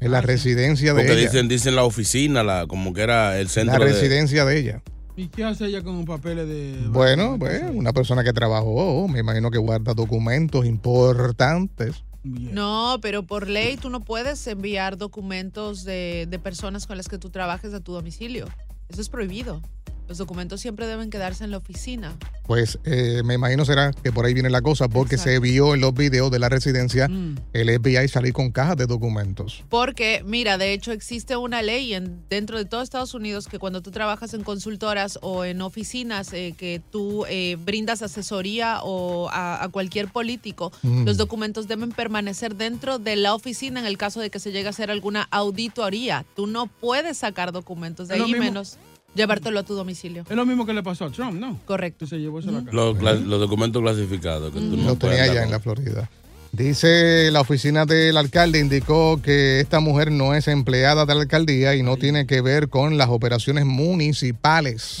En 0.00 0.12
la 0.12 0.20
residencia 0.20 0.94
de 0.94 1.00
Porque 1.02 1.12
ella. 1.20 1.30
dicen, 1.30 1.48
dicen 1.48 1.74
la 1.74 1.82
oficina, 1.84 2.42
la, 2.44 2.66
como 2.68 2.92
que 2.94 3.02
era 3.02 3.38
el 3.40 3.48
centro 3.48 3.78
La 3.78 3.84
de- 3.84 3.92
residencia 3.92 4.44
de 4.44 4.58
ella. 4.58 4.82
¿Y 5.16 5.28
qué 5.28 5.44
hace 5.44 5.66
ella 5.66 5.82
con 5.82 6.04
papeles 6.04 6.46
de.? 6.46 6.76
Bueno, 6.88 7.36
pues 7.38 7.62
una 7.72 7.92
persona 7.92 8.22
que 8.22 8.32
trabajó, 8.32 9.08
me 9.08 9.20
imagino 9.20 9.50
que 9.50 9.58
guarda 9.58 9.94
documentos 9.94 10.64
importantes. 10.66 12.04
No, 12.22 12.98
pero 13.02 13.22
por 13.24 13.48
ley 13.48 13.76
tú 13.76 13.88
no 13.88 14.00
puedes 14.00 14.46
enviar 14.46 14.96
documentos 14.98 15.84
de, 15.84 16.26
de 16.28 16.38
personas 16.38 16.86
con 16.86 16.96
las 16.96 17.08
que 17.08 17.18
tú 17.18 17.30
trabajes 17.30 17.72
a 17.72 17.80
tu 17.80 17.92
domicilio. 17.92 18.46
Eso 18.88 19.00
es 19.00 19.08
prohibido. 19.08 19.62
Los 20.08 20.18
documentos 20.18 20.60
siempre 20.60 20.86
deben 20.86 21.10
quedarse 21.10 21.42
en 21.44 21.50
la 21.50 21.56
oficina. 21.56 22.14
Pues 22.46 22.78
eh, 22.84 23.22
me 23.24 23.34
imagino 23.34 23.64
será 23.64 23.92
que 23.92 24.12
por 24.12 24.24
ahí 24.24 24.34
viene 24.34 24.50
la 24.50 24.62
cosa, 24.62 24.86
porque 24.88 25.18
se 25.18 25.40
vio 25.40 25.74
en 25.74 25.80
los 25.80 25.92
videos 25.94 26.30
de 26.30 26.38
la 26.38 26.48
residencia 26.48 27.08
Mm. 27.08 27.36
el 27.52 27.70
FBI 27.80 28.06
salir 28.08 28.32
con 28.32 28.52
cajas 28.52 28.76
de 28.76 28.86
documentos. 28.86 29.64
Porque, 29.68 30.22
mira, 30.24 30.58
de 30.58 30.72
hecho 30.72 30.92
existe 30.92 31.36
una 31.36 31.60
ley 31.62 31.94
en, 31.94 32.22
dentro 32.30 32.56
de 32.56 32.64
todo 32.66 32.82
Estados 32.82 33.14
Unidos 33.14 33.48
que 33.48 33.58
cuando 33.58 33.80
tú 33.82 33.90
trabajas 33.90 34.32
en 34.34 34.44
consultoras 34.44 35.18
o 35.22 35.44
en 35.44 35.60
oficinas 35.60 36.32
eh, 36.32 36.54
que 36.56 36.80
tú 36.92 37.24
eh, 37.28 37.56
brindas 37.64 38.00
asesoría 38.02 38.80
o 38.84 39.28
a, 39.30 39.64
a 39.64 39.68
cualquier 39.70 40.08
político, 40.08 40.70
Mm. 40.82 41.04
los 41.04 41.16
documentos 41.16 41.66
deben 41.66 41.90
permanecer 41.90 42.54
dentro 42.54 42.98
de 43.00 43.16
la 43.16 43.34
oficina 43.34 43.80
en 43.80 43.86
el 43.86 43.98
caso 43.98 44.20
de 44.20 44.30
que 44.30 44.38
se 44.38 44.52
llegue 44.52 44.68
a 44.68 44.70
hacer 44.70 44.90
alguna 44.92 45.26
auditoría. 45.32 46.24
Tú 46.36 46.46
no 46.46 46.66
puedes 46.68 47.18
sacar 47.18 47.50
documentos 47.50 48.06
de 48.08 48.16
Es 48.16 48.20
ahí 48.22 48.26
mismo- 48.32 48.44
menos 48.44 48.78
llevártelo 49.16 49.58
a 49.58 49.62
tu 49.64 49.74
domicilio. 49.74 50.24
Es 50.28 50.36
lo 50.36 50.46
mismo 50.46 50.66
que 50.66 50.72
le 50.74 50.82
pasó 50.82 51.06
a 51.06 51.10
Trump, 51.10 51.40
¿no? 51.40 51.58
Correcto. 51.64 52.06
Se 52.06 52.18
llevó 52.18 52.38
eso 52.40 52.50
a 52.50 52.52
la 52.52 52.58
casa. 52.60 52.72
Los, 52.72 53.00
los 53.22 53.40
documentos 53.40 53.82
clasificados. 53.82 54.52
Que 54.52 54.60
tú 54.60 54.76
no 54.76 54.88
Lo 54.88 54.96
puedes 54.96 55.16
tenía 55.18 55.32
allá 55.32 55.42
en 55.44 55.50
la 55.50 55.58
Florida. 55.60 56.10
Dice 56.52 57.30
la 57.32 57.40
oficina 57.42 57.84
del 57.84 58.16
alcalde, 58.16 58.58
indicó 58.58 59.20
que 59.20 59.60
esta 59.60 59.80
mujer 59.80 60.10
no 60.10 60.32
es 60.34 60.48
empleada 60.48 61.04
de 61.04 61.14
la 61.14 61.20
alcaldía 61.22 61.74
y 61.74 61.82
no 61.82 61.96
tiene 61.98 62.26
que 62.26 62.40
ver 62.40 62.70
con 62.70 62.96
las 62.96 63.08
operaciones 63.10 63.66
municipales. 63.66 64.98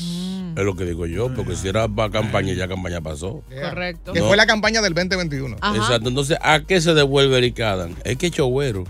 Es 0.56 0.64
lo 0.64 0.76
que 0.76 0.84
digo 0.84 1.06
yo, 1.06 1.32
porque 1.34 1.56
si 1.56 1.68
era 1.68 1.88
para 1.88 2.10
campaña, 2.10 2.52
ya 2.52 2.68
campaña 2.68 3.00
pasó. 3.00 3.42
Correcto. 3.48 4.12
Que 4.12 4.20
No. 4.20 4.26
fue 4.28 4.36
la 4.36 4.46
campaña 4.46 4.82
del 4.82 4.92
2021. 4.92 5.56
Exacto. 5.56 6.08
Entonces, 6.08 6.36
¿a 6.42 6.60
qué 6.60 6.80
se 6.80 6.92
devuelve 6.92 7.38
Eric 7.38 7.60
Adams? 7.60 7.96
Es 8.04 8.16
que 8.18 8.26
es 8.26 8.32
chovero. 8.32 8.84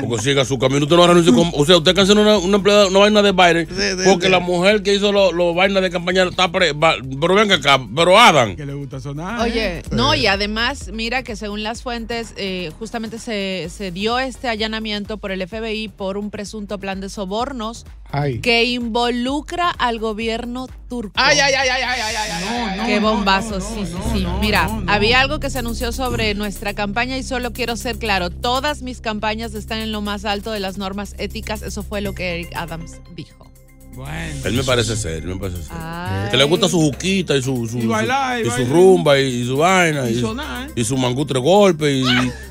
Porque 0.00 0.22
siga 0.22 0.44
su 0.44 0.58
camino. 0.58 0.82
Usted 0.84 0.96
no 0.96 1.06
renuncie 1.06 1.32
con- 1.32 1.50
O 1.54 1.64
sea, 1.64 1.76
usted 1.76 1.94
canceló 1.94 2.22
una, 2.22 2.38
una, 2.38 2.56
empleada- 2.56 2.86
una 2.88 2.98
vaina 3.00 3.22
de 3.22 3.32
Biden. 3.32 3.68
Porque 4.04 4.28
la 4.28 4.40
mujer 4.40 4.82
que 4.82 4.94
hizo 4.94 5.12
los 5.12 5.32
lo 5.32 5.54
vainas 5.54 5.82
de 5.82 5.90
campaña 5.90 6.24
está 6.24 6.50
pre, 6.50 6.72
va- 6.72 6.94
Pero 7.20 7.34
venga 7.34 7.56
acá, 7.56 7.80
pero 7.94 8.18
Adam. 8.18 8.56
Que 8.56 8.66
le 8.66 8.74
gusta 8.74 9.00
sonar. 9.00 9.40
Oye, 9.40 9.78
¿eh? 9.78 9.82
no, 9.90 10.14
y 10.14 10.26
además, 10.26 10.90
mira 10.92 11.22
que 11.22 11.36
según 11.36 11.62
las 11.62 11.82
fuentes, 11.82 12.34
eh, 12.36 12.70
justamente 12.78 13.18
se, 13.18 13.68
se 13.70 13.90
dio 13.90 14.18
este 14.18 14.48
allanamiento 14.48 15.16
por 15.18 15.30
el 15.32 15.46
FBI 15.46 15.88
por 15.88 16.16
un 16.18 16.30
presunto 16.30 16.78
plan 16.78 17.00
de 17.00 17.08
sobornos 17.08 17.84
Ay. 18.10 18.38
que 18.40 18.64
involucra 18.64 19.70
al 19.70 19.98
gobierno 19.98 20.66
turco. 20.88 21.12
Ay, 21.16 21.38
ay, 21.40 21.52
ay, 21.54 21.68
ay, 21.68 21.82
ay, 21.82 22.00
ay, 22.00 22.16
ay, 22.16 22.44
ay. 22.44 22.76
No, 22.78 22.86
Qué 22.86 23.00
bombazo, 23.00 23.58
no, 23.58 23.60
sí, 23.60 23.80
no, 23.80 23.86
sí, 23.86 23.94
sí. 24.18 24.22
no, 24.22 24.38
Mira, 24.38 24.66
no, 24.68 24.82
no. 24.82 24.92
había 24.92 25.20
algo 25.20 25.40
que 25.40 25.50
se 25.50 25.58
anunció 25.58 25.90
sobre 25.92 26.34
nuestra 26.34 26.74
campaña 26.74 27.16
y 27.16 27.22
solo 27.22 27.52
quiero 27.52 27.76
ser 27.76 27.98
claro, 27.98 28.30
todas 28.30 28.82
mis 28.82 29.00
campañas 29.00 29.54
están 29.54 29.78
en 29.78 29.90
lo 29.92 30.00
más 30.00 30.24
alto 30.24 30.52
de 30.52 30.60
las 30.60 30.78
normas 30.78 31.14
éticas, 31.18 31.62
eso 31.62 31.82
fue 31.82 32.00
lo 32.00 32.14
que 32.14 32.34
Eric 32.34 32.52
Adams 32.54 33.00
dijo. 33.16 33.50
Bueno. 33.94 34.40
Él 34.44 34.54
me 34.54 34.64
parece 34.64 34.96
serio, 34.96 35.34
me 35.34 35.40
parece. 35.40 35.60
Ay. 35.70 36.30
Que 36.30 36.36
le 36.36 36.44
gusta 36.44 36.68
su 36.68 36.78
juquita 36.80 37.36
y 37.36 37.42
su, 37.42 37.66
su, 37.68 37.78
Y 37.78 37.86
bailar, 37.86 38.40
su- 38.40 38.46
y 38.46 38.50
su 38.50 38.56
bailar. 38.56 38.72
rumba 38.72 39.18
y, 39.20 39.24
y 39.26 39.46
su 39.46 39.56
vaina. 39.56 40.10
Y 40.10 40.14
Y, 40.18 40.20
sonar. 40.20 40.70
y 40.74 40.84
su 40.84 40.96
mangutre 40.96 41.38
golpe 41.38 41.92
y, 41.92 42.02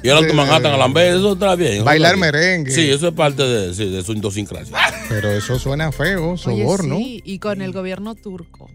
y 0.03 0.07
el 0.09 0.17
alto 0.17 0.33
Manhattan 0.33 0.73
a 0.73 0.77
la 0.77 0.87
vez. 0.87 1.15
Eso 1.15 1.33
está 1.33 1.55
bien. 1.55 1.73
eso 1.73 1.83
Bailar 1.83 2.15
está 2.15 2.25
bien. 2.31 2.33
merengue. 2.41 2.71
Sí, 2.71 2.89
eso 2.89 3.07
es 3.09 3.13
parte 3.13 3.43
de, 3.43 3.73
sí, 3.73 3.89
de 3.89 4.03
su 4.03 4.13
idiosincrasia. 4.13 4.75
Pero 5.09 5.31
eso 5.31 5.59
suena 5.59 5.91
feo, 5.91 6.31
Oye, 6.31 6.37
soborno. 6.37 6.97
sí, 6.97 7.21
y 7.25 7.39
con 7.39 7.61
el 7.61 7.71
gobierno 7.73 8.15
turco. 8.15 8.69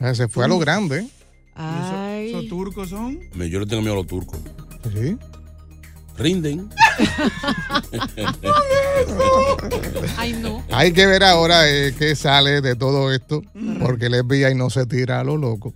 Eh, 0.00 0.14
Se 0.14 0.28
fue 0.28 0.44
a 0.44 0.48
lo 0.48 0.58
grande. 0.58 1.06
Ay. 1.54 2.28
¿Esos 2.30 2.48
turcos 2.48 2.88
son? 2.88 3.18
Yo 3.34 3.60
le 3.60 3.66
tengo 3.66 3.82
miedo 3.82 3.94
a 3.94 3.96
los 3.98 4.06
turcos. 4.06 4.38
Sí. 4.94 5.16
Rinden. 6.16 6.68
Ay, 10.16 10.32
no. 10.34 10.62
Hay 10.70 10.92
que 10.92 11.06
ver 11.06 11.24
ahora 11.24 11.68
eh, 11.68 11.94
qué 11.98 12.14
sale 12.16 12.60
de 12.60 12.76
todo 12.76 13.12
esto, 13.12 13.42
porque 13.80 14.06
el 14.06 14.24
FBI 14.24 14.54
no 14.54 14.70
se 14.70 14.86
tira 14.86 15.20
a 15.20 15.24
lo 15.24 15.36
loco. 15.36 15.74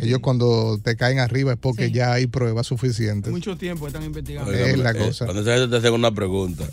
Ellos 0.00 0.20
cuando 0.20 0.78
te 0.82 0.96
caen 0.96 1.18
arriba 1.18 1.52
es 1.52 1.58
porque 1.58 1.90
ya 1.90 2.12
hay 2.12 2.26
pruebas 2.26 2.66
suficientes. 2.66 3.32
Mucho 3.32 3.56
tiempo 3.56 3.86
están 3.86 4.04
investigando. 4.04 4.50
Oiga, 4.50 4.66
Es 4.66 4.78
la 4.78 4.92
eh, 4.92 4.96
cosa. 4.96 5.24
Cuando 5.24 5.42
esa 5.42 5.54
gente 5.54 5.68
te 5.68 5.76
hace 5.76 5.90
una 5.90 6.12
pregunta, 6.12 6.64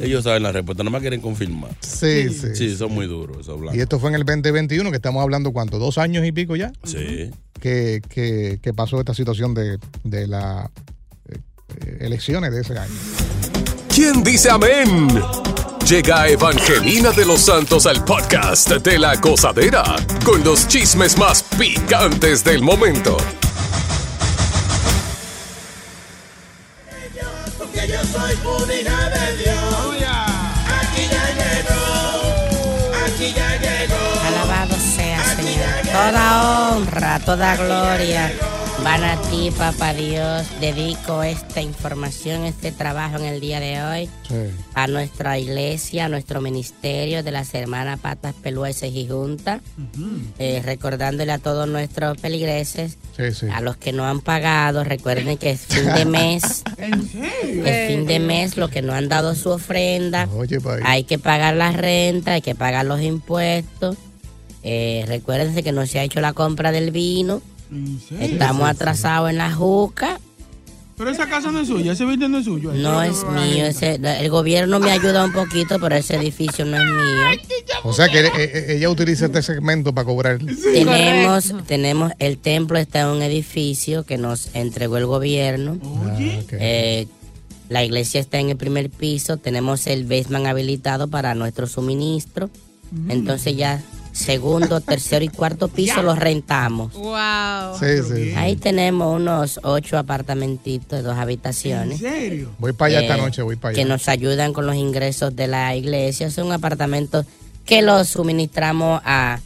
ellos 0.00 0.24
saben 0.24 0.42
la 0.42 0.52
respuesta, 0.52 0.82
nada 0.82 0.90
más 0.90 1.00
quieren 1.00 1.20
confirmar. 1.20 1.70
Sí, 1.80 2.28
sí. 2.30 2.48
Sí, 2.54 2.76
son 2.76 2.92
muy 2.92 3.06
duros 3.06 3.38
esos 3.40 3.58
blancos. 3.58 3.78
Y 3.78 3.80
esto 3.80 3.98
fue 3.98 4.10
en 4.10 4.16
el 4.16 4.24
2021, 4.24 4.90
que 4.90 4.96
estamos 4.96 5.22
hablando, 5.22 5.52
¿cuánto? 5.52 5.78
¿Dos 5.78 5.98
años 5.98 6.26
y 6.26 6.32
pico 6.32 6.56
ya? 6.56 6.72
Sí. 6.84 7.30
Que, 7.60 8.02
que, 8.08 8.58
que 8.60 8.74
pasó 8.74 8.98
esta 8.98 9.14
situación 9.14 9.54
de, 9.54 9.78
de 10.02 10.26
las 10.26 10.68
elecciones 12.00 12.52
de 12.52 12.60
ese 12.60 12.78
año. 12.78 12.92
¿Quién 13.94 14.22
dice 14.24 14.50
amén? 14.50 15.22
Llega 15.88 16.28
Evangelina 16.28 17.10
de 17.10 17.26
los 17.26 17.40
Santos 17.40 17.86
al 17.86 18.04
podcast 18.04 18.70
de 18.70 18.98
la 18.98 19.16
gozadera 19.16 19.84
con 20.24 20.42
los 20.42 20.66
chismes 20.66 21.18
más 21.18 21.42
picantes 21.42 22.42
del 22.42 22.62
momento. 22.62 23.16
Porque 27.58 27.86
yo 27.86 28.00
soy 28.02 28.32
hija 28.80 29.10
de 29.10 29.36
Dios. 29.36 30.04
Aquí 30.80 31.02
ya 31.10 31.26
llegó. 31.34 32.92
Aquí 33.06 33.34
ya 33.36 33.56
llegó. 33.60 34.26
Alabado 34.26 34.76
sea, 34.76 35.36
Señor. 35.36 35.92
Toda 35.92 36.70
honra, 36.72 37.20
toda 37.20 37.56
gloria 37.56 38.32
van 38.84 39.02
a 39.02 39.16
ti, 39.30 39.50
Papá 39.56 39.94
Dios. 39.94 40.46
Dedico 40.60 41.22
esta 41.22 41.62
información, 41.62 42.44
este 42.44 42.70
trabajo 42.70 43.16
en 43.16 43.24
el 43.24 43.40
día 43.40 43.58
de 43.58 43.82
hoy 43.82 44.10
a 44.74 44.86
nuestra 44.86 45.38
iglesia, 45.38 46.04
a 46.04 46.08
nuestro 46.08 46.40
ministerio 46.42 47.22
de 47.22 47.30
las 47.30 47.54
hermanas 47.54 47.98
Patas 48.00 48.34
Pelueses 48.34 48.92
y 48.94 49.08
Junta, 49.08 49.60
eh, 50.38 50.60
recordándole 50.64 51.32
a 51.32 51.38
todos 51.38 51.66
nuestros 51.66 52.18
peligreses, 52.18 52.98
Sí, 53.16 53.32
sí. 53.32 53.46
a 53.52 53.60
los 53.60 53.76
que 53.76 53.92
no 53.92 54.04
han 54.04 54.20
pagado, 54.20 54.84
recuerden 54.84 55.38
que 55.38 55.50
es 55.52 55.60
fin 55.62 55.86
de 55.94 56.04
mes. 56.04 56.62
Es 57.64 57.88
fin 57.88 58.06
de 58.06 58.18
mes, 58.18 58.56
los 58.56 58.70
que 58.70 58.82
no 58.82 58.92
han 58.92 59.08
dado 59.08 59.34
su 59.34 59.50
ofrenda, 59.50 60.28
Oye, 60.36 60.58
hay 60.84 61.04
que 61.04 61.18
pagar 61.18 61.54
la 61.54 61.72
renta, 61.72 62.32
hay 62.32 62.42
que 62.42 62.54
pagar 62.54 62.84
los 62.84 63.00
impuestos. 63.00 63.96
Eh, 64.62 65.04
recuérdense 65.06 65.62
que 65.62 65.72
no 65.72 65.86
se 65.86 65.98
ha 65.98 66.02
hecho 66.02 66.20
la 66.20 66.32
compra 66.32 66.72
del 66.72 66.90
vino. 66.90 67.40
Estamos 68.20 68.68
atrasados 68.68 69.30
en 69.30 69.38
la 69.38 69.52
juca. 69.52 70.20
Pero 70.96 71.10
esa 71.10 71.28
casa 71.28 71.50
no 71.50 71.58
es 71.58 71.66
suya, 71.66 71.92
ese 71.92 72.04
vino 72.04 72.28
no 72.28 72.38
es 72.38 72.44
suyo. 72.44 72.72
No 72.72 73.02
es 73.02 73.24
mío. 73.24 73.66
ese- 73.66 73.96
el 73.96 74.30
gobierno 74.30 74.78
me 74.78 74.92
ayuda 74.92 75.24
un 75.24 75.32
poquito, 75.32 75.80
pero 75.80 75.96
ese 75.96 76.14
edificio 76.14 76.64
no 76.64 76.76
es 76.76 76.84
mío. 76.84 77.40
O 77.82 77.92
sea 77.92 78.08
que 78.08 78.20
eh, 78.20 78.30
eh, 78.36 78.66
ella 78.76 78.88
utiliza 78.88 79.26
este 79.26 79.42
segmento 79.42 79.92
para 79.92 80.04
cobrar. 80.04 80.38
Tenemos, 80.38 81.52
tenemos, 81.66 82.12
el 82.20 82.38
templo 82.38 82.78
está 82.78 83.00
en 83.00 83.06
un 83.08 83.22
edificio 83.22 84.04
que 84.04 84.18
nos 84.18 84.54
entregó 84.54 84.96
el 84.96 85.06
gobierno. 85.06 85.78
Eh, 86.52 87.08
la 87.68 87.82
iglesia 87.82 88.20
está 88.20 88.38
en 88.38 88.50
el 88.50 88.56
primer 88.56 88.88
piso, 88.88 89.36
tenemos 89.36 89.88
el 89.88 90.04
basement 90.04 90.46
habilitado 90.46 91.08
para 91.08 91.34
nuestro 91.34 91.66
suministro. 91.66 92.50
Entonces 93.08 93.56
ya 93.56 93.82
segundo, 94.14 94.80
tercero 94.80 95.24
y 95.24 95.28
cuarto 95.28 95.68
piso 95.68 96.02
los 96.02 96.18
rentamos. 96.18 96.92
Wow. 96.94 97.78
Sí, 97.78 98.02
sí. 98.14 98.32
Ahí 98.36 98.56
tenemos 98.56 99.14
unos 99.14 99.60
ocho 99.64 99.98
apartamentitos 99.98 100.98
de 100.98 101.02
dos 101.02 101.16
habitaciones. 101.18 101.98
serio? 101.98 102.50
Voy 102.58 102.72
para 102.72 102.90
allá 102.90 103.00
esta 103.02 103.16
Eh, 103.16 103.20
noche, 103.20 103.42
voy 103.42 103.56
para 103.56 103.70
allá. 103.70 103.82
Que 103.82 103.88
nos 103.88 104.08
ayudan 104.08 104.52
con 104.52 104.66
los 104.66 104.76
ingresos 104.76 105.34
de 105.34 105.48
la 105.48 105.74
iglesia. 105.74 106.28
Es 106.28 106.38
un 106.38 106.52
apartamento 106.52 107.24
que 107.66 107.82
lo 107.82 108.04
suministramos 108.04 109.00
a, 109.04 109.40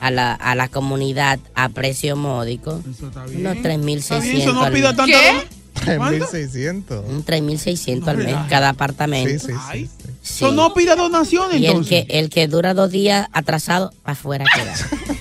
a, 0.00 0.10
la, 0.10 0.32
a 0.32 0.54
la 0.54 0.68
comunidad 0.68 1.38
a 1.54 1.68
precio 1.68 2.16
módico. 2.16 2.80
Unos 2.84 3.02
Está 3.02 3.24
bien, 3.26 3.44
3.600 3.82 4.22
eso 4.42 4.52
no 4.54 4.62
al 4.62 4.72
pida 4.72 4.88
mes. 4.88 4.96
tanto. 4.96 5.12
¿Qué? 5.18 5.57
3.600. 5.80 7.04
Un 7.06 7.24
3.600 7.24 8.08
al 8.08 8.16
mes 8.18 8.36
cada 8.48 8.70
apartamento. 8.70 9.46
Sí, 9.46 9.52
sí, 9.72 9.88
sí. 10.22 10.44
No 10.52 10.72
pida 10.74 10.96
donaciones 10.96 11.60
Y 11.60 11.66
el 11.66 11.86
que, 11.86 12.06
el 12.08 12.30
que 12.30 12.48
dura 12.48 12.74
dos 12.74 12.90
días 12.90 13.28
atrasado, 13.32 13.92
para 14.02 14.12
afuera 14.12 14.44
queda. 14.54 14.74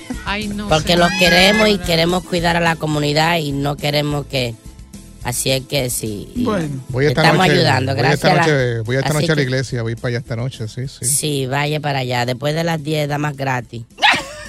Ay, 0.26 0.48
no. 0.50 0.68
Porque 0.68 0.98
los 0.98 1.10
queremos 1.20 1.70
y 1.70 1.78
queremos 1.78 2.24
cuidar 2.24 2.58
a 2.58 2.60
la 2.60 2.76
comunidad 2.76 3.38
y 3.38 3.52
no 3.54 3.78
queremos 3.78 4.26
que... 4.26 4.56
Así 5.24 5.52
es 5.52 5.66
que 5.66 5.90
sí. 5.90 6.32
Bueno. 6.38 6.70
Voy 6.88 7.06
esta 7.08 7.22
estamos 7.22 7.46
noche, 7.48 7.60
ayudando, 7.60 7.92
voy 7.94 8.00
gracias. 8.02 8.16
esta 8.24 8.32
a 8.32 8.36
la- 8.36 8.42
noche, 8.44 8.80
voy 8.82 8.96
esta 8.96 9.14
noche 9.14 9.32
a 9.32 9.36
la 9.36 9.42
iglesia, 9.42 9.82
voy 9.82 9.96
para 9.96 10.08
allá 10.10 10.18
esta 10.20 10.36
noche, 10.38 10.68
sí, 10.70 10.88
sí. 10.88 11.06
Sí, 11.06 11.46
vaya 11.48 11.82
para 11.82 12.00
allá. 12.00 12.26
Después 12.26 12.56
de 12.56 12.64
las 12.64 12.82
10 12.82 13.10
da 13.10 13.18
más 13.18 13.36
gratis. 13.36 13.84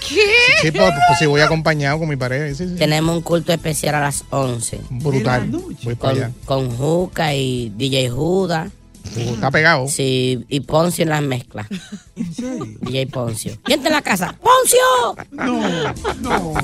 Sí, 0.09 0.71
pues, 0.73 0.93
pues 1.07 1.19
sí, 1.19 1.27
voy 1.27 1.41
acompañado 1.41 1.99
con 1.99 2.09
mi 2.09 2.17
pareja. 2.17 2.55
Sí, 2.55 2.69
sí. 2.69 2.75
Tenemos 2.77 3.17
un 3.17 3.23
culto 3.23 3.53
especial 3.53 3.95
a 3.97 4.00
las 4.00 4.25
11. 4.31 4.81
Brutal. 4.91 5.49
Voy 5.83 5.95
para 5.95 5.97
Con, 6.15 6.23
allá. 6.25 6.31
con 6.45 6.77
Juca 6.77 7.35
y 7.35 7.71
DJ 7.77 8.11
Juda. 8.11 8.71
Está 9.17 9.50
pegado. 9.50 9.88
Sí, 9.88 10.45
y 10.50 10.61
Poncio 10.61 11.03
en 11.03 11.09
las 11.09 11.23
mezclas. 11.23 11.67
DJ 12.15 13.07
Poncio. 13.07 13.57
¿Quién 13.62 13.79
está 13.81 13.88
en 13.88 13.95
la 13.95 14.03
casa? 14.03 14.37
¡Poncio! 14.38 15.25
No, 15.31 15.95
no. 16.21 16.55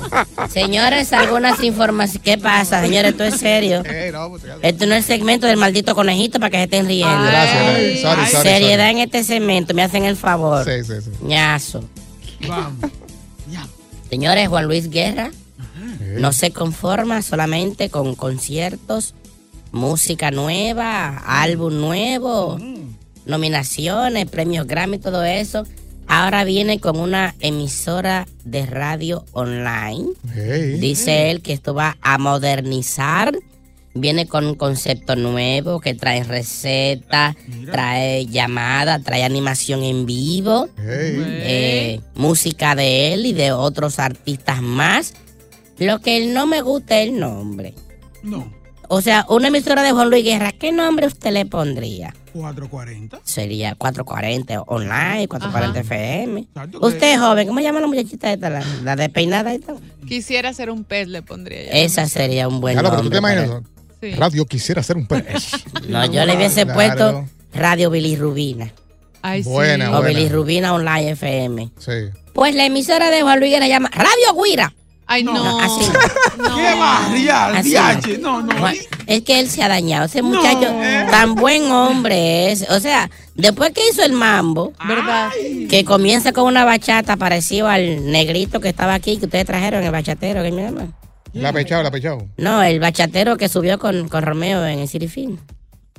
Señores, 0.49 1.11
algunas 1.13 1.63
informaciones. 1.63 2.21
¿Qué 2.23 2.37
pasa, 2.37 2.81
señores? 2.83 3.11
Esto 3.11 3.23
es 3.23 3.37
serio. 3.37 3.81
Eh, 3.85 4.11
no, 4.13 4.29
pues, 4.29 4.43
Esto 4.61 4.85
no 4.85 4.93
es 4.93 4.99
el 5.09 5.17
segmento 5.17 5.47
del 5.47 5.57
maldito 5.57 5.95
conejito 5.95 6.39
para 6.39 6.51
que 6.51 6.57
se 6.57 6.63
estén 6.65 6.85
riendo. 6.87 7.23
Gracias, 7.23 7.63
gracias. 7.63 8.01
Sorry, 8.01 8.25
sorry, 8.27 8.47
Seriedad 8.49 8.85
sorry. 8.89 8.91
en 8.91 8.97
este 9.05 9.23
segmento, 9.23 9.73
me 9.73 9.81
hacen 9.83 10.03
el 10.03 10.15
favor. 10.15 10.65
Sí, 10.65 10.83
sí, 10.83 11.01
sí. 11.03 11.09
Ñazo. 11.23 11.83
Vamos. 12.47 12.91
Señores, 14.15 14.47
Juan 14.47 14.67
Luis 14.67 14.89
Guerra 14.89 15.29
no 16.19 16.31
se 16.31 16.51
conforma 16.51 17.21
solamente 17.21 17.89
con 17.89 18.15
conciertos, 18.15 19.13
música 19.73 20.31
nueva, 20.31 21.17
álbum 21.17 21.81
nuevo, 21.81 22.57
nominaciones, 23.25 24.25
premios 24.27 24.67
Grammy, 24.67 24.99
todo 24.99 25.21
eso. 25.25 25.67
Ahora 26.07 26.45
viene 26.45 26.79
con 26.79 26.97
una 26.97 27.35
emisora 27.41 28.25
de 28.45 28.65
radio 28.65 29.25
online. 29.33 30.11
Dice 30.79 31.29
él 31.29 31.41
que 31.41 31.51
esto 31.51 31.73
va 31.73 31.97
a 31.99 32.17
modernizar. 32.17 33.37
Viene 33.97 34.27
con 34.27 34.45
un 34.45 34.55
concepto 34.55 35.15
nuevo 35.15 35.79
que 35.79 35.93
trae 35.93 36.23
recetas, 36.25 37.35
trae 37.71 38.25
llamada, 38.25 38.99
trae 38.99 39.23
animación 39.23 39.83
en 39.83 40.05
vivo, 40.05 40.67
eh, 40.77 42.01
música 42.13 42.75
de 42.75 43.13
él 43.13 43.25
y 43.25 43.31
de 43.33 43.53
otros 43.53 43.99
artistas 43.99 44.61
más. 44.61 45.13
Lo 45.79 45.99
que 45.99 46.17
él 46.17 46.33
no 46.33 46.45
me 46.45 46.61
gusta 46.61 46.99
es 47.01 47.09
el 47.09 47.19
nombre. 47.19 47.73
No. 48.21 48.53
O 48.89 49.01
sea, 49.01 49.25
una 49.29 49.47
emisora 49.47 49.81
de 49.81 49.91
Juan 49.93 50.09
Luis 50.09 50.23
Guerra, 50.25 50.51
¿qué 50.51 50.71
nombre 50.71 51.07
usted 51.07 51.31
le 51.31 51.45
pondría? 51.45 52.13
440. 52.33 53.19
Sería 53.23 53.75
440 53.75 54.61
online, 54.63 55.27
440 55.29 55.79
FM. 55.79 56.41
Exacto, 56.41 56.79
que- 56.81 56.85
Usted, 56.85 57.17
joven, 57.19 57.47
¿cómo 57.47 57.61
llama 57.61 57.79
la 57.79 57.87
muchachita 57.87 58.31
esta? 58.33 58.49
La, 58.49 58.63
la 58.83 58.95
despeinada 58.97 59.53
esta. 59.53 59.73
Quisiera 60.07 60.53
ser 60.53 60.69
un 60.69 60.83
pez, 60.83 61.07
le 61.07 61.21
pondría 61.21 61.63
yo. 61.63 61.69
Esa 61.71 62.07
sería 62.07 62.47
un 62.49 62.59
buen 62.61 62.75
lo, 62.75 62.83
pero 62.83 62.97
tú 62.97 63.03
nombre. 63.09 63.19
te 63.21 63.35
imaginas? 63.43 63.61
Sí. 64.01 64.11
Radio 64.11 64.45
quisiera 64.45 64.81
hacer 64.81 64.97
un 64.97 65.07
pez. 65.07 65.23
No, 65.87 66.05
yo 66.05 66.25
le 66.25 66.35
hubiese 66.35 66.63
Claro. 66.65 66.73
puesto 66.75 67.25
Radio 67.53 67.89
Bilirrubina. 67.89 68.71
Ay, 69.21 69.43
sí. 69.43 69.49
Buena, 69.49 69.89
O 69.89 70.01
buena. 70.01 70.07
Bilirrubina 70.19 70.73
Online 70.73 71.11
FM. 71.11 71.69
Sí. 71.79 71.91
Pues 72.33 72.53
la 72.55 72.65
emisora 72.65 73.09
de 73.09 73.21
Juan 73.21 73.39
Luis 73.39 73.51
Guerra 73.51 73.67
llama 73.67 73.89
Radio 73.93 74.43
Guira. 74.43 74.73
Ay, 75.07 75.23
no. 75.23 75.33
No, 75.33 75.59
así 75.59 75.87
no. 76.37 76.55
¿Qué 76.55 77.29
Así 77.31 77.69
diache. 77.69 78.17
No, 78.17 78.41
no. 78.41 78.53
Es 79.05 79.21
que 79.21 79.39
él 79.39 79.47
se 79.49 79.61
ha 79.61 79.67
dañado. 79.67 80.05
Ese 80.05 80.21
muchacho, 80.23 80.67
tan 81.11 81.35
buen 81.35 81.71
hombre 81.71 82.51
es. 82.51 82.67
O 82.71 82.79
sea, 82.79 83.09
después 83.35 83.71
que 83.71 83.87
hizo 83.89 84.03
el 84.03 84.13
mambo, 84.13 84.73
¿Verdad? 84.87 85.29
que 85.69 85.85
comienza 85.85 86.31
con 86.33 86.45
una 86.45 86.65
bachata 86.65 87.17
parecido 87.17 87.67
al 87.67 88.11
negrito 88.11 88.59
que 88.59 88.69
estaba 88.69 88.95
aquí, 88.95 89.17
que 89.17 89.25
ustedes 89.25 89.45
trajeron, 89.45 89.83
el 89.83 89.91
bachatero, 89.91 90.41
que 90.41 90.51
me 90.51 90.63
llama. 90.63 90.87
La 91.35 91.53
pechado, 91.53 91.83
la 91.83 91.91
pechado. 91.91 92.27
No, 92.37 92.63
el 92.63 92.79
bachatero 92.79 93.37
que 93.37 93.49
subió 93.49 93.77
con, 93.77 94.07
con 94.07 94.23
Romeo 94.23 94.65
en 94.65 94.79
el 94.79 94.87
Cirifín. 94.87 95.39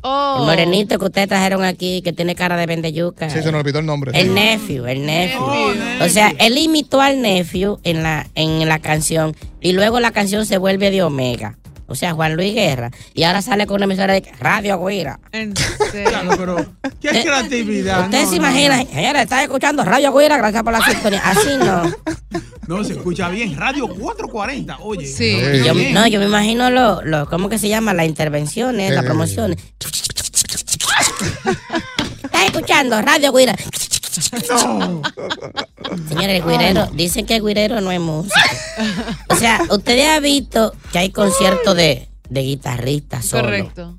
Oh. 0.02 0.36
El 0.40 0.46
morenito 0.46 0.98
que 0.98 1.04
ustedes 1.04 1.28
trajeron 1.28 1.64
aquí, 1.64 2.00
que 2.02 2.12
tiene 2.12 2.34
cara 2.34 2.56
de 2.56 2.66
vendeyuca. 2.66 3.28
Sí, 3.28 3.42
se 3.42 3.50
nos 3.50 3.60
olvidó 3.60 3.80
el 3.80 3.86
nombre. 3.86 4.12
El 4.14 4.34
nephew, 4.34 4.86
el 4.86 5.04
nephew. 5.04 5.42
Oh, 5.42 6.04
O 6.04 6.08
sea, 6.08 6.32
él 6.38 6.56
imitó 6.58 7.00
al 7.00 7.20
nephew 7.20 7.78
en 7.82 8.02
la, 8.02 8.26
en 8.34 8.68
la 8.68 8.78
canción 8.78 9.34
y 9.60 9.72
luego 9.72 10.00
la 10.00 10.12
canción 10.12 10.46
se 10.46 10.58
vuelve 10.58 10.90
de 10.90 11.02
Omega. 11.02 11.58
O 11.88 11.94
sea, 11.94 12.14
Juan 12.14 12.34
Luis 12.34 12.54
Guerra. 12.54 12.90
Y 13.14 13.22
ahora 13.22 13.42
sale 13.42 13.66
con 13.66 13.76
una 13.76 13.84
emisora 13.84 14.14
de 14.14 14.24
Radio 14.40 14.84
Guira. 14.84 15.20
En 15.32 15.52
Claro, 16.06 16.30
pero 16.36 16.66
qué 17.00 17.22
creatividad. 17.22 18.04
Usted 18.04 18.22
no, 18.22 18.30
se 18.30 18.38
no, 18.38 18.46
imagina, 18.46 18.84
señora, 18.84 19.22
está 19.22 19.42
escuchando 19.42 19.84
Radio 19.84 20.12
Guira, 20.16 20.36
gracias 20.36 20.62
por 20.62 20.72
la 20.72 20.84
sintonía. 20.84 21.22
Así 21.24 21.56
no. 21.58 21.82
No, 22.66 22.82
se 22.82 22.94
escucha 22.94 23.28
bien. 23.28 23.56
Radio 23.56 23.86
440. 23.86 24.78
Oye. 24.80 25.06
Sí. 25.06 25.38
Sí. 25.40 25.64
Yo, 25.64 25.72
bien. 25.72 25.94
no, 25.94 26.04
yo 26.08 26.18
me 26.18 26.26
imagino 26.26 26.68
lo, 26.68 27.00
lo, 27.02 27.26
¿cómo 27.30 27.48
que 27.48 27.60
se 27.60 27.68
llama? 27.68 27.94
Las 27.94 28.06
intervenciones, 28.06 28.90
las 28.92 29.04
Eh. 29.04 29.06
promociones. 29.06 29.58
Está 32.24 32.44
escuchando 32.44 33.00
Radio 33.02 33.32
Guira. 33.32 33.54
No. 34.48 35.02
Señores, 36.08 36.42
el 36.42 36.50
guirero, 36.50 36.86
dicen 36.94 37.26
que 37.26 37.36
el 37.36 37.42
guirero 37.44 37.80
no 37.80 37.90
es 37.90 38.00
música. 38.00 38.34
O 39.28 39.36
sea, 39.36 39.60
ustedes 39.70 40.06
han 40.08 40.22
visto 40.22 40.72
que 40.92 40.98
hay 40.98 41.10
conciertos 41.10 41.76
de, 41.76 42.08
de 42.28 42.42
guitarristas 42.42 43.24
solo, 43.24 43.44
Correcto. 43.44 43.98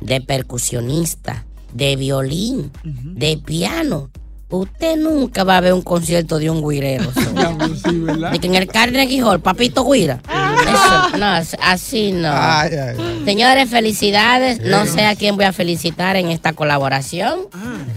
de 0.00 0.20
percusionista, 0.20 1.44
de 1.72 1.96
violín, 1.96 2.70
de 2.84 3.36
piano. 3.38 4.10
Usted 4.52 4.96
nunca 4.96 5.44
va 5.44 5.58
a 5.58 5.60
ver 5.60 5.72
un 5.72 5.82
concierto 5.82 6.38
de 6.40 6.50
un 6.50 6.68
guirero. 6.68 7.08
sí, 7.84 7.98
¿verdad? 8.00 8.32
De 8.32 8.40
que 8.40 8.48
en 8.48 8.56
el 8.56 8.66
Carnegie 8.66 9.22
Hall, 9.22 9.40
papito 9.40 9.84
guira. 9.88 10.20
Eso, 10.24 11.18
no, 11.18 11.26
así 11.62 12.10
no. 12.10 12.30
Ay, 12.32 12.70
ay, 12.72 12.96
ay. 12.98 13.22
Señores, 13.24 13.70
felicidades. 13.70 14.60
No 14.60 14.86
sé 14.86 15.06
a 15.06 15.14
quién 15.14 15.36
voy 15.36 15.44
a 15.44 15.52
felicitar 15.52 16.16
en 16.16 16.30
esta 16.30 16.52
colaboración. 16.52 17.42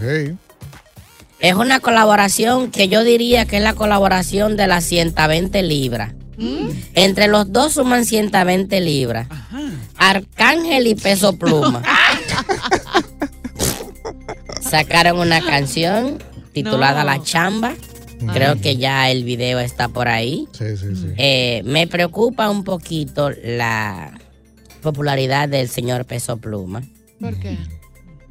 Sí. 0.00 0.36
Es 1.44 1.56
una 1.56 1.78
colaboración 1.78 2.70
que 2.70 2.88
yo 2.88 3.04
diría 3.04 3.44
que 3.44 3.58
es 3.58 3.62
la 3.62 3.74
colaboración 3.74 4.56
de 4.56 4.66
las 4.66 4.82
120 4.84 5.62
libras. 5.62 6.14
Entre 6.94 7.28
los 7.28 7.52
dos 7.52 7.74
suman 7.74 8.06
120 8.06 8.80
libras. 8.80 9.28
Arcángel 9.98 10.86
y 10.86 10.94
Peso 10.94 11.36
Pluma. 11.38 11.82
Sacaron 14.62 15.18
una 15.18 15.44
canción 15.44 16.16
titulada 16.54 17.00
No. 17.04 17.10
La 17.10 17.22
Chamba. 17.22 17.74
Creo 18.32 18.58
que 18.58 18.78
ya 18.78 19.10
el 19.10 19.22
video 19.24 19.60
está 19.60 19.88
por 19.88 20.08
ahí. 20.08 20.48
Sí, 20.52 20.78
sí, 20.78 20.96
sí. 20.96 21.08
Eh, 21.18 21.60
me 21.66 21.86
preocupa 21.86 22.48
un 22.48 22.64
poquito 22.64 23.28
la 23.44 24.18
popularidad 24.80 25.50
del 25.50 25.68
señor 25.68 26.06
Peso 26.06 26.38
Pluma. 26.38 26.80
¿Por 27.20 27.38
qué? 27.38 27.58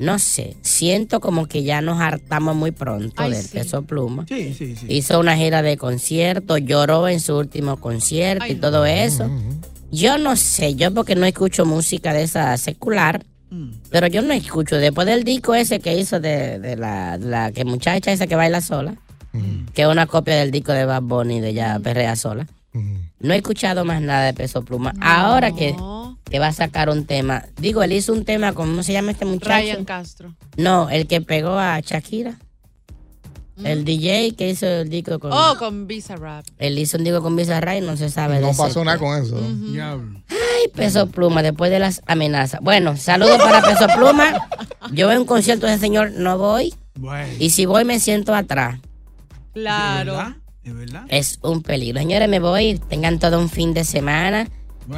No 0.03 0.19
sé, 0.19 0.55
siento 0.61 1.19
como 1.19 1.47
que 1.47 1.63
ya 1.63 1.81
nos 1.81 1.99
hartamos 2.01 2.55
muy 2.55 2.71
pronto 2.71 3.13
Ay, 3.23 3.31
del 3.31 3.41
sí. 3.43 3.49
Peso 3.53 3.83
Pluma. 3.83 4.25
Sí, 4.27 4.53
sí, 4.53 4.75
sí. 4.75 4.85
Hizo 4.89 5.19
una 5.19 5.35
gira 5.37 5.61
de 5.61 5.77
conciertos, 5.77 6.59
lloró 6.63 7.07
en 7.07 7.19
su 7.19 7.37
último 7.37 7.77
concierto 7.77 8.45
y 8.47 8.55
todo 8.55 8.85
eso. 8.85 9.29
Yo 9.91 10.17
no 10.17 10.35
sé, 10.35 10.75
yo 10.75 10.93
porque 10.93 11.15
no 11.15 11.25
escucho 11.25 11.65
música 11.65 12.13
de 12.13 12.23
esa 12.23 12.57
secular, 12.57 13.25
Mm. 13.49 13.69
pero 13.91 14.07
yo 14.07 14.23
no 14.23 14.33
escucho. 14.33 14.77
Después 14.77 15.05
del 15.05 15.23
disco 15.23 15.53
ese 15.53 15.79
que 15.79 15.95
hizo 15.95 16.19
de, 16.19 16.57
de 16.57 16.75
la, 16.75 17.19
de 17.19 17.27
la 17.27 17.51
que 17.51 17.63
muchacha 17.65 18.11
esa 18.11 18.25
que 18.25 18.35
baila 18.35 18.61
sola, 18.61 18.95
que 19.75 19.83
es 19.83 19.87
una 19.87 20.07
copia 20.07 20.35
del 20.37 20.49
disco 20.49 20.71
de 20.71 20.85
Bad 20.85 21.03
Bunny 21.03 21.39
de 21.39 21.53
ya 21.53 21.77
Perrea 21.79 22.15
Sola, 22.15 22.47
no 23.23 23.33
he 23.33 23.37
escuchado 23.37 23.85
más 23.85 24.01
nada 24.01 24.25
de 24.25 24.33
Peso 24.33 24.63
Pluma. 24.63 24.93
Ahora 25.01 25.53
que, 25.53 25.75
que 26.25 26.39
va 26.39 26.47
a 26.47 26.53
sacar 26.53 26.89
un 26.89 27.05
tema, 27.05 27.45
digo, 27.57 27.81
él 27.81 27.93
hizo 27.93 28.11
un 28.13 28.25
tema 28.25 28.53
con, 28.53 28.69
¿cómo 28.69 28.83
se 28.83 28.91
llama 28.91 29.11
este 29.11 29.25
muchacho? 29.25 29.55
Ryan 29.55 29.85
Castro. 29.85 30.35
No, 30.57 30.89
el 30.89 31.07
que 31.07 31.21
pegó 31.21 31.57
a 31.57 31.79
Shakira. 31.79 32.37
El 33.63 33.85
DJ 33.85 34.35
que 34.35 34.49
hizo 34.49 34.65
el 34.65 34.89
disco 34.89 35.19
con. 35.19 35.31
Oh, 35.31 35.55
con 35.57 35.85
Visa 35.87 36.15
Rap. 36.15 36.43
Él 36.57 36.77
hizo 36.79 36.97
un 36.97 37.03
disco 37.03 37.21
con 37.21 37.35
Bizarra 37.35 37.77
y 37.77 37.81
no 37.81 37.95
se 37.95 38.09
sabe 38.09 38.35
de 38.35 38.41
No 38.41 38.49
ese 38.49 38.61
pasó 38.61 38.83
nada 38.83 38.97
con 38.97 39.21
eso. 39.21 39.39
Diablo. 39.39 40.21
Ay, 40.29 40.69
Peso 40.73 41.07
Pluma, 41.07 41.43
después 41.43 41.69
de 41.71 41.79
las 41.79 42.01
amenazas. 42.07 42.59
Bueno, 42.61 42.97
saludos 42.97 43.37
para 43.37 43.61
Peso 43.61 43.85
Pluma. 43.95 44.49
Yo 44.91 45.11
en 45.11 45.19
un 45.19 45.25
concierto 45.25 45.67
de 45.67 45.73
ese 45.73 45.81
señor 45.81 46.11
no 46.11 46.37
voy. 46.39 46.73
Bueno. 46.95 47.31
Y 47.39 47.51
si 47.51 47.65
voy, 47.67 47.85
me 47.85 47.99
siento 47.99 48.33
atrás. 48.33 48.79
Claro. 49.53 50.35
¿Verdad? 50.65 51.03
Es 51.09 51.39
un 51.41 51.61
peligro. 51.61 51.99
Señores, 51.99 52.29
me 52.29 52.39
voy. 52.39 52.79
Tengan 52.89 53.19
todo 53.19 53.39
un 53.39 53.49
fin 53.49 53.73
de 53.73 53.83
semana. 53.83 54.47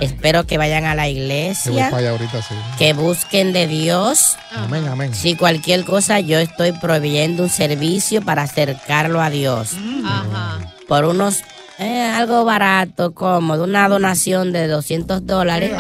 Espero 0.02 0.48
que 0.48 0.58
vayan 0.58 0.86
a 0.86 0.96
la 0.96 1.08
iglesia. 1.08 1.90
para 1.92 1.98
allá 1.98 2.10
ahorita, 2.12 2.42
sí. 2.42 2.56
Que 2.78 2.94
busquen 2.94 3.54
de 3.54 3.68
Dios. 3.68 4.36
Amén, 4.52 4.88
amén. 4.88 5.14
Si 5.14 5.36
cualquier 5.36 5.86
cosa, 5.86 6.20
yo 6.20 6.40
estoy 6.40 6.72
proveyendo 6.72 7.44
un 7.44 7.50
servicio 7.50 8.22
para 8.24 8.44
acercarlo 8.44 9.22
a 9.22 9.30
Dios. 9.30 9.74
Ajá. 10.04 10.74
Por 10.88 11.06
unos, 11.06 11.42
eh, 11.78 12.02
algo 12.02 12.46
barato, 12.46 13.14
cómodo, 13.14 13.64
una 13.64 13.88
donación 13.88 14.52
de 14.52 14.68
200 14.68 15.26
dólares. 15.26 15.74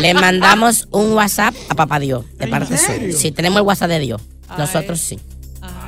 Le 0.00 0.14
mandamos 0.14 0.86
un 0.92 1.12
WhatsApp 1.12 1.54
a 1.70 1.74
Papá 1.74 1.98
Dios, 1.98 2.24
de 2.38 2.46
parte? 2.46 2.76
Sí, 3.12 3.32
tenemos 3.32 3.58
el 3.58 3.66
WhatsApp 3.66 3.88
de 3.90 3.98
Dios. 3.98 4.22
Nosotros 4.56 5.00
sí. 5.00 5.18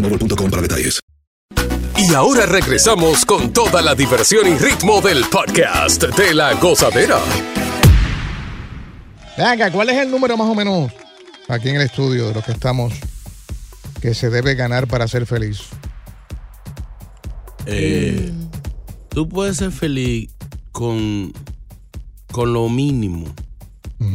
boostmobile.com 0.00 0.50
para 0.50 0.62
detalles. 0.62 1.00
Y 1.98 2.12
ahora 2.14 2.44
regresamos 2.46 3.24
con 3.24 3.52
toda 3.52 3.80
la 3.82 3.94
diversión 3.94 4.46
y 4.46 4.58
ritmo 4.58 5.00
del 5.00 5.24
podcast 5.24 6.02
de 6.02 6.34
la 6.34 6.54
gozadera. 6.54 7.18
Venga, 9.38 9.70
¿cuál 9.72 9.88
es 9.90 9.96
el 9.98 10.10
número 10.10 10.36
más 10.36 10.48
o 10.48 10.54
menos 10.54 10.92
aquí 11.48 11.68
en 11.70 11.76
el 11.76 11.82
estudio 11.82 12.28
de 12.28 12.34
los 12.34 12.44
que 12.44 12.52
estamos 12.52 12.92
que 14.00 14.14
se 14.14 14.28
debe 14.30 14.54
ganar 14.54 14.86
para 14.86 15.08
ser 15.08 15.26
feliz? 15.26 15.60
Eh, 17.66 18.32
Tú 19.08 19.28
puedes 19.28 19.56
ser 19.56 19.72
feliz 19.72 20.28
con, 20.72 21.32
con 22.30 22.52
lo 22.52 22.68
mínimo. 22.68 23.24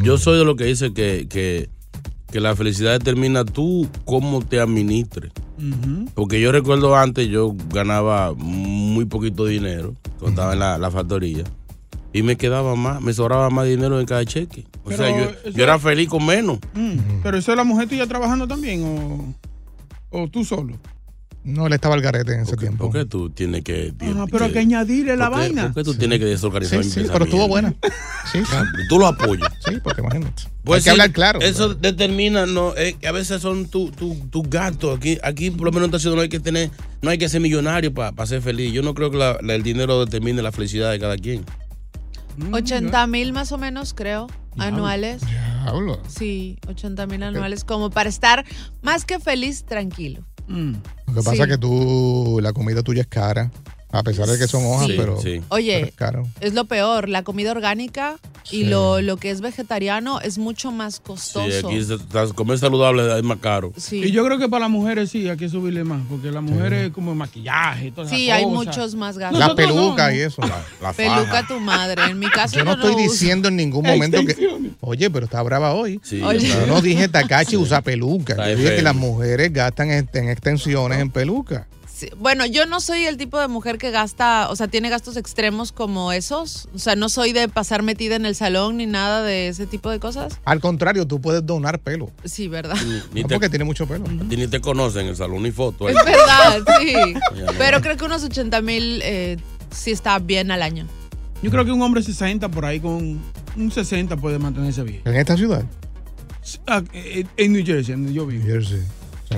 Yo 0.04 0.20
soy 0.20 0.38
de 0.38 0.46
lo 0.46 0.56
que 0.56 0.65
dice 0.65 0.94
que, 0.94 1.28
que, 1.28 1.67
que 2.32 2.39
la 2.39 2.56
felicidad 2.56 2.94
determina 3.00 3.44
tú 3.44 3.89
cómo 4.06 4.46
te 4.46 4.60
administres. 4.60 5.32
Porque 6.13 6.39
yo 6.41 6.52
recuerdo 6.52 6.95
antes, 6.95 7.28
yo 7.28 7.56
ganaba 7.69 8.34
muy 8.34 9.06
poquito 9.06 9.45
dinero 9.45 9.95
cuando 10.19 10.30
estaba 10.41 10.54
en 10.54 10.60
la, 10.60 10.78
la 10.78 10.91
factoría. 10.91 11.43
Y 12.13 12.24
me 12.24 12.36
quedaba 12.36 12.76
más, 12.76 13.02
me 13.02 13.13
sobraba 13.13 13.50
más 13.50 13.65
dinero 13.67 14.00
en 14.00 14.06
cada 14.06 14.26
cheque. 14.26 14.65
O 14.84 14.89
Pero 14.89 14.97
sea, 15.04 15.17
yo, 15.45 15.52
yo 15.52 15.63
era 15.63 15.80
feliz 15.80 16.10
con 16.10 16.26
menos. 16.26 16.60
Mm, 16.74 16.97
Pero 17.24 17.38
eso 17.38 17.52
es 17.52 17.58
la 17.58 17.63
mujer 17.63 17.88
tuya 17.88 18.06
trabajando 18.06 18.47
también 18.47 18.84
o, 18.84 19.34
o 20.10 20.28
tú 20.28 20.43
solo. 20.43 20.74
No, 21.44 21.66
él 21.66 21.74
estaba 21.74 21.96
al 21.96 22.02
garete 22.02 22.34
en 22.36 22.42
ese 22.42 22.56
tiempo. 22.56 22.92
¿Por 22.92 22.94
qué 23.02 23.06
tú 23.10 23.32
tienes 23.32 23.64
que... 23.64 23.94
Ah, 24.16 24.26
pero 24.32 24.46
hay 24.46 24.52
que 24.52 24.60
añadirle 24.60 25.18
la 25.18 25.28
¿por 25.30 25.40
qué- 25.40 25.46
vaina. 25.46 25.64
¿Por 25.64 25.74
qué 25.74 25.84
tú 25.84 25.96
tienes 25.96 26.20
que 26.20 26.26
desorganizar 26.26 26.84
Sí, 26.84 27.00
mi 27.00 27.06
sí, 27.06 27.10
pero 27.12 27.26
estuvo 27.26 27.48
buena. 27.48 27.74
Sí, 28.32 28.44
sí. 28.46 28.56
Tú 28.90 29.00
lo 29.00 29.08
apoyas. 29.08 29.52
Sí, 29.68 29.78
porque 29.84 30.02
imagínate. 30.02 30.44
Pues 30.64 30.78
Hay 30.78 30.84
que 30.84 30.84
sí, 30.84 30.90
hablar 30.92 31.12
claro. 31.12 31.42
Eso 31.42 31.74
determina, 31.74 32.46
no, 32.46 32.76
eh, 32.78 32.96
que 33.00 33.08
a 33.08 33.12
veces 33.12 33.42
son 33.42 33.66
tus 33.68 33.92
tu, 33.92 34.14
tus 34.30 34.48
gastos. 34.48 34.96
Aquí, 34.96 35.18
aquí 35.24 35.50
por 35.50 35.66
lo 35.66 35.72
menos 35.72 35.86
en 35.88 35.96
esta 35.96 36.00
ciudad 36.00 36.16
no 36.16 36.22
hay 36.22 36.30
que 36.30 36.40
tener, 36.40 36.70
no 37.02 37.10
hay 37.10 37.18
que 37.18 37.28
ser 37.28 37.42
millonario 37.42 37.92
para 37.92 38.26
ser 38.28 38.44
feliz. 38.44 38.72
Yo 38.72 38.84
no 38.84 38.94
creo 38.94 39.10
que 39.10 39.18
la- 39.18 39.40
la- 39.42 39.56
el 39.56 39.64
dinero 39.64 40.00
determine 40.06 40.44
la 40.44 40.52
felicidad 40.52 40.92
de 40.92 41.00
cada 41.00 41.18
quien. 41.18 41.44
80 42.52 43.08
mil 43.08 43.34
más 43.34 43.52
o 43.52 43.58
menos, 43.58 43.94
creo, 43.96 44.28
anuales. 44.58 45.22
Diablo. 45.26 46.00
Sí, 46.08 46.58
80 46.68 47.06
mil 47.08 47.24
anuales, 47.24 47.64
como 47.64 47.90
para 47.90 48.10
estar 48.10 48.46
más 48.82 49.06
que 49.06 49.20
feliz, 49.20 49.64
tranquilo. 49.66 50.24
Lo 51.08 51.14
que 51.14 51.22
pasa 51.24 51.32
Sí. 51.36 51.42
es 51.42 51.48
que 51.48 51.58
tú, 51.58 52.40
la 52.42 52.54
comida 52.54 52.84
tuya 52.84 53.02
es 53.02 53.08
cara. 53.08 53.52
A 53.94 54.04
pesar 54.04 54.28
de 54.28 54.38
que 54.38 54.48
son 54.48 54.66
hojas, 54.66 54.88
Sí. 54.88 54.94
pero, 54.98 55.22
Sí. 55.22 55.42
Oye, 55.50 55.74
pero 55.76 55.86
es 55.88 55.96
caro. 55.96 56.28
Es 56.40 56.54
lo 56.54 56.66
peor, 56.66 57.10
la 57.10 57.24
comida 57.24 57.52
orgánica 57.52 58.18
y 58.46 58.62
Sí. 58.62 58.64
lo, 58.66 59.02
lo 59.02 59.18
que 59.18 59.32
es 59.32 59.42
vegetariano 59.42 60.22
es 60.22 60.38
mucho 60.38 60.72
más 60.72 60.96
Sí, 60.96 61.02
costoso. 61.06 61.68
aquí 61.68 61.84
se- 61.84 61.98
ta- 62.00 62.28
comer 62.34 62.58
saludable 62.58 63.18
es 63.18 63.24
más 63.24 63.40
caro. 63.40 63.74
Sí. 63.78 63.98
Y 64.04 64.12
yo 64.12 64.24
creo 64.26 64.38
que 64.40 64.48
para 64.48 64.62
las 64.62 64.70
mujeres 64.70 65.10
sí, 65.12 65.28
hay 65.28 65.36
que 65.38 65.50
subirle 65.50 65.84
más, 65.84 66.02
porque 66.10 66.32
las 66.32 66.42
mujeres 66.44 66.92
como 66.94 67.14
maquillaje, 67.16 67.92
todas 67.92 68.10
Sí, 68.10 68.28
esas 68.28 68.38
hay 68.38 68.44
cosas. 68.46 68.66
muchos 68.68 68.96
más 68.96 69.18
gastos. 69.18 69.40
La 69.40 69.48
Nosotros 69.48 69.68
peluca 69.72 70.08
no. 70.10 70.16
y 70.16 70.20
eso. 70.20 70.42
La 70.82 70.94
Peluca 70.94 71.46
tu 71.48 71.60
madre. 71.60 72.04
En 72.10 72.18
mi 72.20 72.30
caso 72.30 72.56
Yo 72.58 72.64
no 72.66 72.74
estoy 72.74 72.96
diciendo 72.96 73.48
en 73.50 73.56
ningún 73.58 73.86
momento 73.86 74.26
que. 74.26 74.36
Oye, 74.82 75.10
pero 75.10 75.26
está 75.26 75.42
brava 75.44 75.74
hoy. 75.74 76.00
Sí, 76.04 76.22
Oye. 76.22 76.48
Yo 76.48 76.66
no 76.68 76.82
dije 76.82 77.08
Takachi 77.08 77.58
usa 77.58 77.82
peluca. 77.82 78.36
Yo 78.50 78.56
dije 78.56 78.78
que 78.78 78.82
las 78.82 78.96
mujeres 78.96 79.52
gastan 79.54 79.92
en, 79.92 80.10
en 80.14 80.30
extensiones 80.30 81.00
en 81.00 81.10
peluca. 81.12 81.68
Bueno, 82.18 82.46
yo 82.46 82.66
no 82.66 82.80
soy 82.80 83.06
el 83.06 83.18
tipo 83.18 83.40
de 83.40 83.48
mujer 83.48 83.78
que 83.78 83.92
gasta, 83.92 84.50
o 84.50 84.56
sea, 84.56 84.68
tiene 84.68 84.90
gastos 84.90 85.18
extremos 85.18 85.72
como 85.72 86.12
esos. 86.12 86.68
O 86.74 86.80
sea, 86.80 86.96
no 86.96 87.10
soy 87.10 87.34
de 87.34 87.48
pasar 87.50 87.84
metida 87.84 88.16
en 88.16 88.26
el 88.26 88.36
salón 88.36 88.78
ni 88.78 88.86
nada 88.86 89.22
de 89.24 89.48
ese 89.50 89.68
tipo 89.68 89.90
de 89.90 90.00
cosas. 90.00 90.40
Al 90.46 90.60
contrario, 90.60 91.06
tú 91.08 91.22
puedes 91.22 91.46
donar 91.46 91.80
pelo. 91.80 92.12
Sí, 92.24 92.48
¿verdad? 92.48 92.76
Ni, 92.86 93.02
ni 93.14 93.22
No, 93.24 93.28
te, 93.28 93.36
porque 93.36 93.50
tiene 93.50 93.66
mucho 93.66 93.86
pelo. 93.88 94.06
a 94.06 94.30
ti 94.30 94.38
ni 94.38 94.48
te 94.48 94.60
conocen 94.62 95.02
en 95.04 95.08
el 95.10 95.16
salón 95.16 95.44
ni 95.44 95.52
foto. 95.52 95.90
Es 95.90 95.96
ahí. 95.98 96.06
verdad, 96.06 96.62
sí. 96.80 96.94
No. 97.42 97.52
Pero 97.58 97.82
creo 97.82 97.98
que 97.98 98.06
unos 98.06 98.24
80 98.24 98.62
mil 98.62 99.02
eh, 99.04 99.38
sí 99.72 99.92
está 99.92 100.20
bien 100.20 100.52
al 100.52 100.62
año. 100.62 100.88
Yo 101.44 101.50
creo 101.50 101.66
que 101.66 101.72
un 101.72 101.82
hombre 101.82 102.04
60 102.04 102.50
por 102.50 102.66
ahí 102.66 102.80
con 102.80 103.20
un 103.56 103.72
60 103.72 104.16
puede 104.18 104.38
mantenerse 104.40 104.84
bien. 104.84 105.02
En 105.06 105.16
esta 105.16 105.36
ciudad. 105.36 105.66
Ah, 106.68 106.82
eh, 106.94 107.26
En 107.38 107.54
New 107.54 107.66
Jersey, 107.66 107.94
donde 107.96 108.14
yo 108.14 108.26
vivo. 108.26 108.44
Jersey. 108.46 108.82
Sí. 109.30 109.38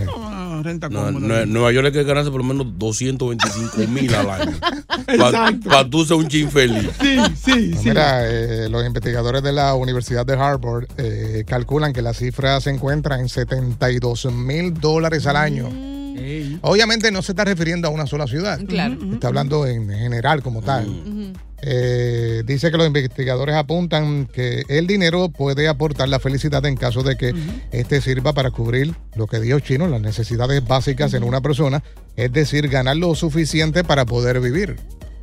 Renta 0.62 0.90
No, 0.90 1.06
cómoda. 1.06 1.20
no, 1.40 1.46
Nueva 1.48 1.72
York 1.72 1.88
hay 1.88 1.92
que 1.94 2.04
ganarse 2.04 2.30
por 2.30 2.42
lo 2.42 2.48
menos 2.48 2.68
225 2.78 3.88
mil 3.92 4.14
al 4.14 4.30
año. 4.30 4.52
Para 5.18 5.50
Exacto. 5.50 5.90
tú 5.90 6.06
ser 6.06 6.18
un 6.18 6.28
chin 6.28 6.50
feliz. 6.52 6.90
Sí, 7.02 7.18
sí, 7.36 7.70
No, 7.72 7.82
sí. 7.82 7.90
Mira, 7.90 8.22
eh, 8.30 8.70
los 8.70 8.86
investigadores 8.86 9.42
de 9.44 9.52
la 9.52 9.74
Universidad 9.76 10.26
de 10.26 10.34
Harvard 10.34 10.86
eh, 10.98 11.44
calculan 11.48 11.94
que 11.94 12.02
la 12.02 12.14
cifra 12.14 12.60
se 12.62 12.70
encuentra 12.70 13.20
en 13.20 13.30
72 13.30 14.26
mil 14.32 14.74
dólares 14.74 15.26
al 15.26 15.38
año. 15.38 15.70
Ey. 16.16 16.60
Obviamente 16.62 17.12
no 17.12 17.22
se 17.22 17.32
está 17.32 17.44
refiriendo 17.44 17.88
a 17.88 17.92
una 17.92 18.06
sola 18.06 18.28
ciudad. 18.28 18.60
Claro. 18.68 18.98
Está 19.14 19.28
hablando 19.30 19.66
en 19.66 19.90
general 19.90 20.44
como 20.44 20.62
tal. 20.62 20.88
Ujú. 20.88 21.34
Eh, 21.66 22.44
dice 22.46 22.72
que 22.72 22.78
los 22.78 22.88
investigadores 22.88 23.56
apuntan 23.56 24.26
que 24.26 24.66
el 24.68 24.86
dinero 24.86 25.30
puede 25.30 25.70
aportar 25.70 26.10
la 26.10 26.20
felicidad 26.20 26.66
en 26.66 26.76
caso 26.76 27.04
de 27.04 27.16
que 27.16 27.34
este 27.72 28.02
sirva 28.02 28.34
para 28.34 28.52
cubrir 28.52 28.94
lo 29.16 29.28
que 29.28 29.40
dijo 29.40 29.62
Chino, 29.62 29.88
las 29.88 30.02
necesidades 30.02 30.68
básicas 30.68 31.14
en 31.14 31.24
una 31.24 31.40
persona, 31.40 31.82
es 32.18 32.34
decir, 32.34 32.68
ganar 32.68 32.98
lo 32.98 33.16
suficiente 33.16 33.86
para 33.86 34.06
poder 34.06 34.42
vivir. 34.42 34.76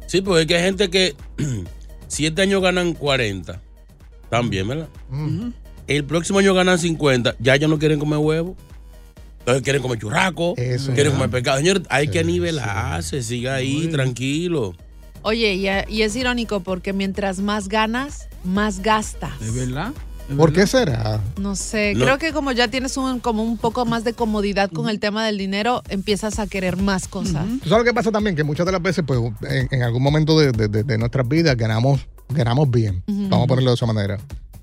Sí, 0.07 0.23
porque 0.23 0.43
es 0.43 0.47
que 0.47 0.57
hay 0.57 0.63
gente 0.63 0.89
que 0.89 1.15
siete 2.09 2.41
años 2.41 2.63
ganan 2.63 2.95
40. 2.95 3.61
También, 4.31 4.67
¿verdad? 4.67 4.89
El 5.87 6.05
próximo 6.05 6.39
año 6.39 6.55
ganan 6.55 6.79
50. 6.79 7.37
Ya 7.39 7.57
ellos 7.57 7.69
no 7.69 7.79
quieren 7.79 7.99
comer 7.99 8.19
huevo. 8.19 8.57
Entonces 9.41 9.63
quieren 9.63 9.83
comer 9.83 9.99
churraco. 9.99 10.55
Eso. 10.57 10.93
quieren 10.95 11.13
comer 11.13 11.29
pescado. 11.29 11.59
Señor, 11.59 11.83
hay 11.91 12.09
que 12.09 12.25
nivelarse. 12.25 13.23
Siga 13.23 13.57
ahí, 13.57 13.89
tranquilo. 13.89 14.75
Oye, 15.23 15.55
y, 15.55 15.67
y 15.95 16.03
es 16.03 16.17
irónico 16.17 16.61
porque 16.61 16.93
mientras 16.93 17.41
más 17.41 17.69
ganas, 17.69 18.29
más 18.45 18.81
gastas. 18.81 19.39
¿De 19.41 19.51
verdad? 19.51 19.93
¿Por 20.37 20.53
qué 20.53 20.65
será? 20.67 21.21
No 21.41 21.57
sé, 21.57 21.93
No. 21.97 22.05
creo 22.05 22.19
que 22.19 22.33
como 22.33 22.53
ya 22.53 22.69
tienes 22.69 22.97
un, 22.97 23.19
como 23.19 23.43
un 23.43 23.59
poco 23.59 23.85
más 23.85 24.05
de 24.05 24.13
comodidad 24.13 24.71
con 24.71 24.89
el 24.89 25.01
tema 25.01 25.27
del 25.27 25.39
dinero, 25.39 25.83
empiezas 25.89 26.39
a 26.39 26.47
querer 26.47 26.77
más 26.77 27.09
cosas. 27.09 27.47
¿Tú 27.63 27.69
sabes 27.69 27.85
lo 27.85 27.85
que 27.85 27.95
pasa 27.95 28.13
también? 28.13 28.37
Que 28.37 28.45
muchas 28.45 28.65
de 28.65 28.71
las 28.73 28.81
veces, 28.81 29.03
pues, 29.05 29.19
en, 29.49 29.67
en 29.73 29.83
algún 29.83 30.03
momento 30.03 30.39
de, 30.39 30.53
de- 30.53 30.85
de- 30.85 30.99
nuestras 30.99 31.27
vidas 31.27 31.57
ganamos, 31.57 32.07
ganamos 32.29 32.71
bien. 32.71 33.03
Ujú. 33.09 33.29
Vamos 33.29 33.45
a 33.45 33.49
ponerlo 33.49 33.71
de 33.73 33.75
esa 33.75 33.87
manera. 33.87 34.19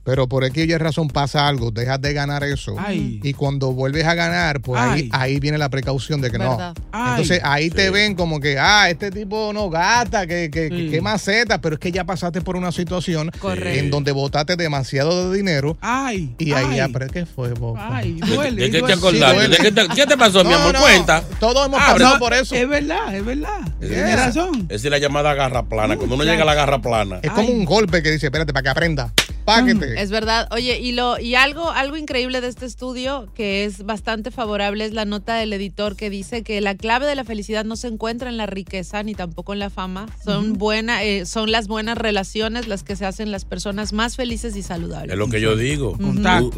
Pero 0.08 0.26
por 0.30 0.46
aquí 0.46 0.62
y 0.62 0.78
razón 0.78 1.10
pasa 1.10 1.50
algo, 1.50 1.70
dejas 1.70 2.00
de 2.02 2.13
ganar 2.13 2.41
eso. 2.46 2.78
Ay. 2.80 3.20
Y 3.24 3.34
cuando 3.34 3.74
vuelves 3.74 4.06
a 4.06 4.13
ganar, 4.13 4.62
pues 4.62 4.80
ahí, 4.82 5.10
ahí 5.12 5.38
viene 5.41 5.58
la 5.58 5.67
precaución 5.67 6.22
de 6.22 6.32
que 6.32 6.38
Verdad. 6.38 6.74
no. 6.78 6.84
Ay. 6.93 7.10
Entonces 7.12 7.41
ahí 7.43 7.70
te 7.70 7.88
Sí. 7.88 7.91
ven 7.91 8.15
como 8.15 8.39
que, 8.39 8.58
ah, 8.58 8.89
este 8.89 9.12
tipo 9.12 9.52
no 9.54 9.70
gasta, 9.70 10.26
que, 10.26 10.50
que, 10.50 10.70
que- 10.70 10.89
que 10.91 11.02
maceta, 11.02 11.60
pero 11.60 11.76
es 11.76 11.80
que 11.82 11.91
ya 11.91 12.06
pasaste 12.06 12.39
por 12.39 12.56
una 12.56 12.72
situación 12.72 13.32
Correcto. 13.38 13.80
en 13.80 13.91
donde 13.91 14.13
botaste 14.13 14.56
demasiado 14.56 15.30
de 15.30 15.38
dinero. 15.38 15.78
Ay. 15.82 16.34
Y 16.38 16.54
ahí 16.54 16.65
ay. 16.70 16.78
ya, 16.78 16.88
pero 16.88 17.08
¿qué 17.08 17.26
fue, 17.26 17.52
Bobo? 17.52 17.76
Ay, 17.78 18.13
¿De- 18.13 18.28
duele. 18.34 18.62
¿De 18.62 18.72
qué 18.72 18.82
te 18.82 18.96
duele. 18.96 19.26
acordaste? 19.26 19.48
¿De 19.50 19.58
qué 19.58 19.72
te, 19.74 19.88
qué 19.93 20.06
te 20.08 20.15
pasó, 20.17 20.41
mi 20.46 20.54
amor? 20.54 20.74
no, 20.74 20.80
Cuenta. 20.80 21.22
Todos 21.41 21.65
hemos 21.67 21.82
Abre. 21.82 22.02
pasado 22.06 22.20
por 22.20 22.34
eso. 22.34 22.56
Es 22.56 22.70
verdad, 22.70 23.13
es 23.13 23.26
verdad. 23.26 23.60
Tienes 23.82 24.15
razón. 24.15 24.67
Esa 24.70 24.88
es 24.88 24.91
la 24.91 25.00
llamada 25.00 25.34
garra 25.34 25.63
plana. 25.65 25.98
Cuando 25.98 26.15
uno 26.15 26.24
llega 26.24 26.43
a 26.43 26.46
la 26.46 26.56
garra 26.56 26.82
plana. 26.82 27.20
Es 27.22 27.32
como 27.32 27.50
un 27.50 27.65
golpe 27.65 28.02
que 28.02 28.10
dice, 28.12 28.28
espérate, 28.28 28.54
para 28.54 28.63
que 28.63 28.70
aprenda. 28.70 29.12
Páquete. 29.48 30.02
Es 30.02 30.12
verdad. 30.12 30.50
Oye, 30.52 30.78
y 30.78 30.92
lo 30.92 31.18
y 31.18 31.36
algo 31.36 31.72
algo 31.72 31.96
increíble 31.96 32.42
de 32.42 32.50
este 32.50 32.66
estudio 32.66 33.30
que 33.34 33.64
es 33.64 33.86
bastante 33.86 34.30
favorable 34.30 34.84
es 34.84 34.92
la 34.92 35.06
nota 35.06 35.36
del 35.36 35.54
editor 35.54 35.96
que 35.96 36.10
dice 36.10 36.44
que 36.44 36.60
la 36.60 36.76
clave 36.76 37.06
de 37.06 37.16
la 37.16 37.24
felicidad 37.24 37.64
no 37.64 37.78
se 37.78 37.88
encuentra 37.88 38.28
en 38.30 38.36
la 38.36 38.46
riqueza 38.46 39.02
ni 39.04 39.16
tampoco 39.16 39.54
en 39.54 39.60
la 39.60 39.70
fama. 39.70 40.08
Son 40.22 40.50
Ujú. 40.52 40.58
buena, 40.58 41.02
eh, 41.06 41.26
son 41.26 41.50
las 41.50 41.70
buenas 41.70 41.98
relaciones 41.98 42.68
las 42.68 42.84
que 42.84 42.98
se 42.98 43.06
hacen 43.06 43.32
las 43.32 43.46
personas 43.46 43.94
más 43.94 44.18
felices 44.18 44.54
y 44.58 44.64
saludables. 44.64 45.14
Es 45.14 45.18
lo 45.18 45.30
que 45.30 45.40
yo 45.40 45.56
digo. 45.56 45.98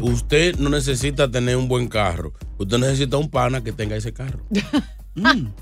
Usted 0.00 0.56
no 0.58 0.68
necesita 0.68 1.30
tener 1.30 1.56
un 1.56 1.68
buen 1.68 1.86
carro. 1.86 2.32
Usted 2.58 2.78
necesita 2.78 3.18
un 3.18 3.30
pana 3.30 3.62
que 3.62 3.70
tenga 3.70 3.94
ese 3.94 4.12
carro. 4.12 4.40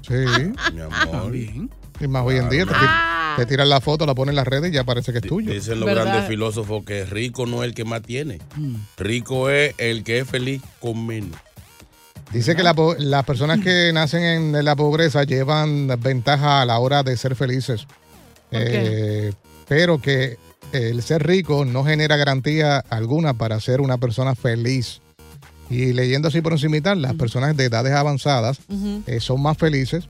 Sí. 0.06 0.14
Mi 0.74 0.80
amor. 0.80 1.32
Y 2.00 2.08
más 2.08 2.24
hoy 2.24 2.36
en 2.36 2.48
día 2.48 2.64
te, 2.64 2.72
Ah. 2.74 3.34
te 3.36 3.46
tiran 3.46 3.68
la 3.68 3.80
foto, 3.80 4.06
la 4.06 4.14
ponen 4.14 4.30
en 4.30 4.36
las 4.36 4.46
redes 4.46 4.70
y 4.70 4.74
ya 4.74 4.84
parece 4.84 5.12
que 5.12 5.18
es 5.18 5.26
tuyo. 5.26 5.52
Dicen 5.52 5.80
los 5.80 5.88
grandes 5.88 6.26
filósofos 6.28 6.84
que 6.84 7.04
rico 7.04 7.46
no 7.46 7.62
es 7.62 7.68
el 7.68 7.74
que 7.74 7.84
más 7.84 8.02
tiene. 8.02 8.38
Rico 8.96 9.50
es 9.50 9.74
el 9.78 10.04
que 10.04 10.20
es 10.20 10.28
feliz 10.28 10.62
con 10.80 11.06
menos. 11.06 11.38
Dice 12.32 12.54
que 12.54 12.62
la 12.62 12.74
las 12.98 13.24
personas 13.24 13.60
que 13.60 13.90
nacen 13.92 14.22
en 14.54 14.64
la 14.64 14.76
pobreza 14.76 15.24
llevan 15.24 15.88
ventaja 16.00 16.60
a 16.60 16.66
la 16.66 16.78
hora 16.78 17.02
de 17.02 17.16
ser 17.16 17.34
felices. 17.34 17.86
Eh, 18.50 19.32
pero 19.66 20.00
que 20.00 20.36
el 20.72 21.02
ser 21.02 21.26
rico 21.26 21.64
no 21.64 21.84
genera 21.84 22.16
garantía 22.16 22.78
alguna 22.90 23.34
para 23.34 23.58
ser 23.60 23.80
una 23.80 23.98
persona 23.98 24.34
feliz. 24.34 25.00
Y 25.70 25.92
leyendo 25.92 26.28
así 26.28 26.40
por 26.40 26.52
encima, 26.52 26.94
las 26.94 27.14
personas 27.14 27.56
de 27.56 27.64
edades 27.64 27.92
avanzadas 27.92 28.58
eh, 29.06 29.20
son 29.20 29.42
más 29.42 29.56
felices 29.58 30.08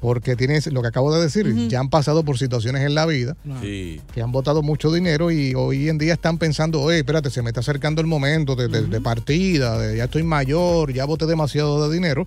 porque 0.00 0.36
tienen 0.36 0.60
lo 0.72 0.82
que 0.82 0.88
acabo 0.88 1.14
de 1.14 1.22
decir, 1.22 1.68
ya 1.68 1.80
han 1.80 1.88
pasado 1.88 2.22
por 2.24 2.38
situaciones 2.38 2.82
en 2.82 2.94
la 2.94 3.06
vida 3.06 3.36
Sí. 3.62 4.00
que 4.14 4.20
han 4.22 4.30
botado 4.30 4.62
mucho 4.62 4.92
dinero 4.92 5.30
y 5.30 5.54
hoy 5.54 5.88
en 5.88 5.98
día 5.98 6.12
están 6.14 6.38
pensando, 6.38 6.82
oye, 6.82 6.98
espérate, 6.98 7.30
se 7.30 7.42
me 7.42 7.48
está 7.50 7.60
acercando 7.60 8.00
el 8.02 8.06
momento 8.06 8.54
de, 8.56 8.68
de- 8.68 8.82
de 8.86 9.00
partida, 9.00 9.78
de, 9.78 9.96
ya 9.96 10.04
estoy 10.04 10.22
mayor, 10.22 10.92
ya 10.92 11.04
boté 11.06 11.26
demasiado 11.26 11.88
de 11.88 11.94
dinero. 11.94 12.26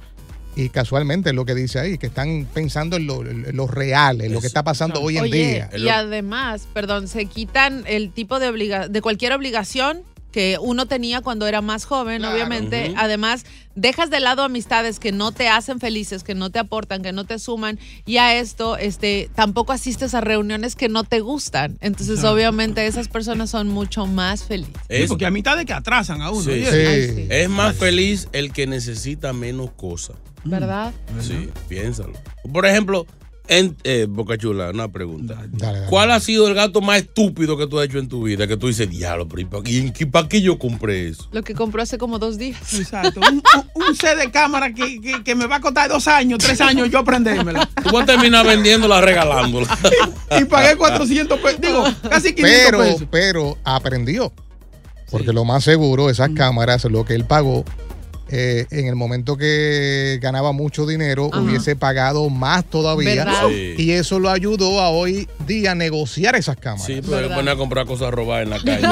Y 0.56 0.70
casualmente 0.70 1.30
es 1.30 1.36
lo 1.36 1.46
que 1.46 1.54
dice 1.56 1.80
ahí, 1.80 1.98
que 1.98 2.08
están 2.08 2.46
pensando 2.54 2.98
en 2.98 3.06
lo, 3.08 3.22
en 3.26 3.56
lo 3.56 3.68
real, 3.68 4.20
en 4.20 4.34
lo 4.34 4.42
que 4.42 4.48
está 4.48 4.64
pasando 4.64 5.00
hoy 5.00 5.18
en 5.18 5.24
Oye, 5.24 5.32
día. 5.70 5.70
y 5.78 5.88
además, 5.88 6.68
perdón, 6.74 7.08
se 7.08 7.28
quitan 7.28 7.84
el 7.88 8.12
tipo 8.12 8.40
de 8.40 8.50
obliga 8.50 8.88
de 8.90 9.02
cualquier 9.02 9.32
obligación 9.34 10.02
que 10.32 10.58
uno 10.62 10.86
tenía 10.86 11.22
cuando 11.22 11.48
era 11.48 11.62
más 11.62 11.86
joven, 11.86 12.24
obviamente. 12.26 12.94
Además, 12.98 13.46
dejas 13.76 14.10
de 14.10 14.20
lado 14.20 14.44
amistades 14.44 15.00
que 15.00 15.12
no 15.12 15.32
te 15.32 15.48
hacen 15.50 15.80
felices, 15.80 16.24
que 16.24 16.36
no 16.36 16.50
te 16.50 16.60
aportan, 16.60 17.02
que 17.02 17.12
no 17.12 17.26
te 17.26 17.40
suman, 17.40 17.80
y 18.06 18.18
a 18.18 18.36
esto, 18.36 18.78
este, 18.78 19.30
tampoco 19.36 19.74
asistes 19.74 20.14
a 20.14 20.22
reuniones 20.22 20.76
que 20.76 20.90
no 20.90 21.04
te 21.04 21.20
gustan. 21.20 21.78
Entonces, 21.82 22.24
obviamente, 22.24 22.86
esas 22.86 23.08
personas 23.08 23.50
son 23.50 23.70
mucho 23.70 24.06
más 24.06 24.44
felices. 24.44 24.76
Sí, 24.90 25.06
porque 25.08 25.26
a 25.26 25.32
mitad 25.32 25.58
de 25.58 25.66
que 25.66 25.74
atrasan 25.74 26.22
a 26.22 26.30
uno. 26.30 26.42
Sí. 26.42 26.64
Es 27.30 27.50
más 27.50 27.76
feliz 27.76 28.28
el 28.32 28.52
que 28.52 28.68
necesita 28.68 29.34
menos 29.34 29.72
cosas. 29.72 30.16
¿Verdad? 30.44 30.94
Sí, 31.22 31.50
piénsalo. 31.68 32.14
Por 32.52 32.66
ejemplo, 32.66 33.06
en, 33.50 33.76
eh, 33.84 34.06
Boca 34.08 34.38
Chula, 34.38 34.70
una 34.70 34.88
pregunta. 34.92 35.36
¿Cuál 35.90 36.12
ha 36.12 36.20
sido 36.20 36.48
el 36.48 36.54
gato 36.54 36.80
más 36.82 37.00
estúpido 37.00 37.58
que 37.58 37.68
tú 37.68 37.80
has 37.80 37.86
hecho 37.88 37.98
en 38.00 38.08
tu 38.08 38.24
vida? 38.24 38.48
Que 38.48 38.56
tú 38.58 38.68
dices, 38.68 38.90
diablo, 38.90 39.28
pero 39.28 39.42
¿y 39.42 39.46
para 39.46 39.64
qué, 39.64 39.72
y 40.00 40.06
para 40.06 40.28
qué 40.30 40.42
yo 40.42 40.58
compré 40.60 41.10
eso? 41.10 41.28
Lo 41.32 41.44
que 41.44 41.54
compró 41.56 41.82
hace 41.82 41.98
como 41.98 42.20
dos 42.20 42.38
días. 42.38 42.74
Exacto. 42.76 43.20
Un, 43.20 43.36
un- 43.38 43.88
un 43.90 43.96
set 43.96 44.18
de 44.18 44.32
cámara 44.32 44.74
que, 44.74 45.02
que- 45.02 45.24
que 45.24 45.36
me 45.36 45.48
va 45.48 45.58
a 45.58 45.62
costar 45.62 45.90
dos 45.90 46.08
años, 46.08 46.40
tres 46.40 46.62
años 46.62 46.90
yo 46.90 47.00
aprendérmela. 47.00 47.68
Tú 47.84 47.90
vas 47.92 48.04
a 48.04 48.06
terminar 48.06 48.46
vendiéndola, 48.46 49.02
regalándola. 49.02 49.68
Y 50.40 50.46
pagué 50.46 50.76
400 50.78 51.40
pesos. 51.40 51.60
Digo, 51.62 51.84
casi 52.10 52.34
500 52.34 52.62
Pero, 52.66 52.78
pesos. 52.80 53.04
pero 53.12 53.58
aprendió. 53.64 54.32
Porque 55.10 55.34
lo 55.34 55.44
más 55.44 55.64
seguro, 55.64 56.10
esas 56.12 56.30
cámaras, 56.36 56.86
lo 56.86 57.04
que 57.04 57.16
él 57.16 57.26
pagó, 57.26 57.66
eh, 58.32 58.66
en 58.72 58.88
el 58.88 58.96
momento 58.96 59.38
que 59.38 60.20
ganaba 60.22 60.52
mucho 60.52 60.86
dinero, 60.86 61.30
Ajá. 61.32 61.42
hubiese 61.42 61.76
pagado 61.76 62.30
más 62.30 62.66
todavía. 62.66 63.26
Y 63.78 63.92
eso 63.92 64.20
lo 64.20 64.30
ayudó 64.30 64.82
a 64.82 64.90
hoy 64.90 65.28
día 65.48 65.76
negociar 65.76 66.36
esas 66.36 66.58
cámaras. 66.58 66.86
Sí, 66.86 67.02
pero 67.08 67.28
se 67.30 67.34
pone 67.36 67.52
a 67.52 67.56
comprar 67.56 67.86
cosas 67.86 68.12
robadas 68.12 68.44
en 68.44 68.50
la 68.52 68.60
calle. 68.60 68.88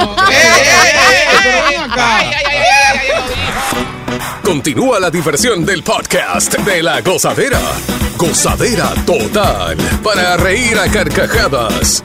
Continúa 4.44 5.00
la 5.00 5.10
diversión 5.12 5.66
del 5.66 5.84
podcast 5.84 6.58
de 6.60 6.82
la 6.82 7.02
gozadera. 7.02 7.60
Gozadera 8.18 8.94
total. 9.06 9.78
Para 10.04 10.38
reír 10.38 10.78
a 10.80 10.90
carcajadas. 10.90 12.02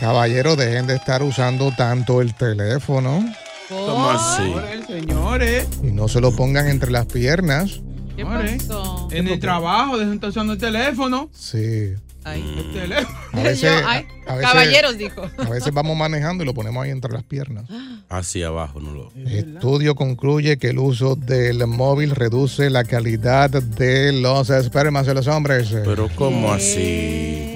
Caballeros, 0.00 0.56
dejen 0.56 0.86
de 0.86 0.94
estar 0.96 1.22
usando 1.22 1.72
tanto 1.76 2.20
el 2.22 2.34
teléfono 2.34 3.22
¿Cómo 3.68 4.10
así? 4.10 4.42
Señores, 4.42 4.86
señores. 4.86 5.68
y 5.82 5.88
no 5.88 6.08
se 6.08 6.20
lo 6.20 6.32
pongan 6.34 6.66
entre 6.68 6.90
las 6.90 7.06
piernas. 7.06 7.80
¿Qué 8.16 8.24
pasó? 8.24 9.08
En 9.12 9.28
el 9.28 9.38
trabajo, 9.38 9.92
dejen 9.94 10.08
de 10.10 10.14
estar 10.16 10.30
usando 10.30 10.54
el 10.54 10.58
teléfono. 10.58 11.30
Sí. 11.32 11.92
El 12.26 12.72
teléfono. 12.72 13.18
A 13.32 13.40
veces, 13.42 13.60
Yo, 13.60 13.70
ay, 13.86 14.06
a 14.26 14.34
veces- 14.34 14.50
caballeros, 14.50 14.98
dijo. 14.98 15.22
A 15.38 15.48
veces 15.50 15.72
vamos 15.72 15.96
manejando 15.96 16.42
y 16.42 16.46
lo 16.46 16.52
ponemos 16.54 16.82
ahí 16.84 16.90
entre 16.90 17.12
las 17.12 17.22
piernas. 17.22 17.64
Hacia 18.08 18.48
abajo, 18.48 18.80
no 18.80 18.92
lo. 18.92 19.12
Estudio 19.28 19.94
concluye 19.94 20.58
que 20.58 20.70
el 20.70 20.78
uso 20.80 21.14
del 21.14 21.64
móvil 21.68 22.10
reduce 22.10 22.70
la 22.70 22.82
calidad 22.84 23.50
de 23.50 24.12
los 24.12 24.50
espermas 24.50 25.06
de 25.06 25.14
los 25.14 25.28
hombres. 25.28 25.68
Pero 25.84 26.08
¿cómo 26.16 26.52
así? 26.52 27.49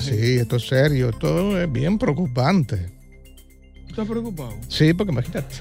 Sí, 0.00 0.36
esto 0.38 0.56
es 0.56 0.66
serio, 0.68 1.10
esto 1.10 1.60
es 1.60 1.70
bien 1.72 1.98
preocupante. 1.98 2.90
¿Estás 3.88 4.06
preocupado? 4.06 4.54
Sí, 4.68 4.92
porque 4.94 5.12
imagínate. 5.12 5.54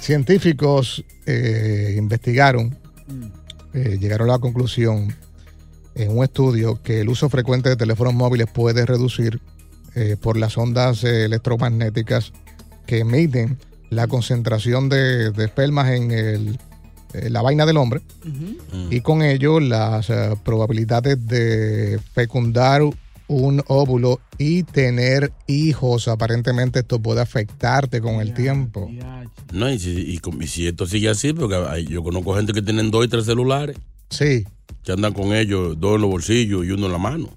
Científicos 0.00 1.04
eh, 1.26 1.94
investigaron, 1.98 2.76
eh, 3.74 3.98
llegaron 4.00 4.28
a 4.30 4.32
la 4.34 4.38
conclusión 4.38 5.14
en 5.94 6.16
un 6.16 6.24
estudio 6.24 6.80
que 6.82 7.00
el 7.00 7.08
uso 7.08 7.28
frecuente 7.28 7.68
de 7.68 7.76
teléfonos 7.76 8.14
móviles 8.14 8.46
puede 8.52 8.86
reducir 8.86 9.40
eh, 9.94 10.16
por 10.20 10.36
las 10.36 10.56
ondas 10.56 11.04
eh, 11.04 11.24
electromagnéticas 11.26 12.32
que 12.86 13.00
emiten 13.00 13.58
la 13.90 14.06
concentración 14.06 14.88
de, 14.88 15.30
de 15.32 15.44
espermas 15.44 15.90
en 15.90 16.10
el- 16.12 16.58
eh, 17.12 17.28
la 17.28 17.42
vaina 17.42 17.66
del 17.66 17.76
hombre 17.76 18.00
y 18.90 19.00
con 19.00 19.22
ello 19.22 19.58
las 19.58 20.08
eh, 20.10 20.30
probabilidades 20.44 21.26
de 21.26 21.98
fecundar 22.14 22.82
un 23.30 23.62
óvulo 23.68 24.20
y 24.38 24.64
tener 24.64 25.32
hijos. 25.46 26.08
Aparentemente 26.08 26.80
esto 26.80 27.00
puede 27.00 27.20
afectarte 27.20 28.00
con 28.00 28.16
el 28.16 28.34
tiempo. 28.34 28.90
No, 29.52 29.70
y 29.70 29.78
si, 29.78 29.90
y 29.90 30.18
con- 30.18 30.42
y 30.42 30.46
si 30.48 30.66
esto 30.66 30.84
sigue 30.86 31.08
así, 31.08 31.32
porque 31.32 31.56
ay, 31.68 31.86
yo 31.86 32.02
conozco 32.02 32.34
gente 32.34 32.52
que 32.52 32.60
tienen 32.62 32.90
dos 32.90 33.04
y 33.04 33.08
tres 33.08 33.24
celulares. 33.26 33.76
Sí. 34.10 34.44
Que 34.82 34.92
andan 34.92 35.12
con 35.12 35.32
ellos, 35.32 35.78
dos 35.78 35.94
en 35.94 36.00
los 36.02 36.10
bolsillos 36.10 36.66
y 36.66 36.70
uno 36.72 36.86
en 36.86 36.92
la 36.92 36.98
mano. 36.98 37.30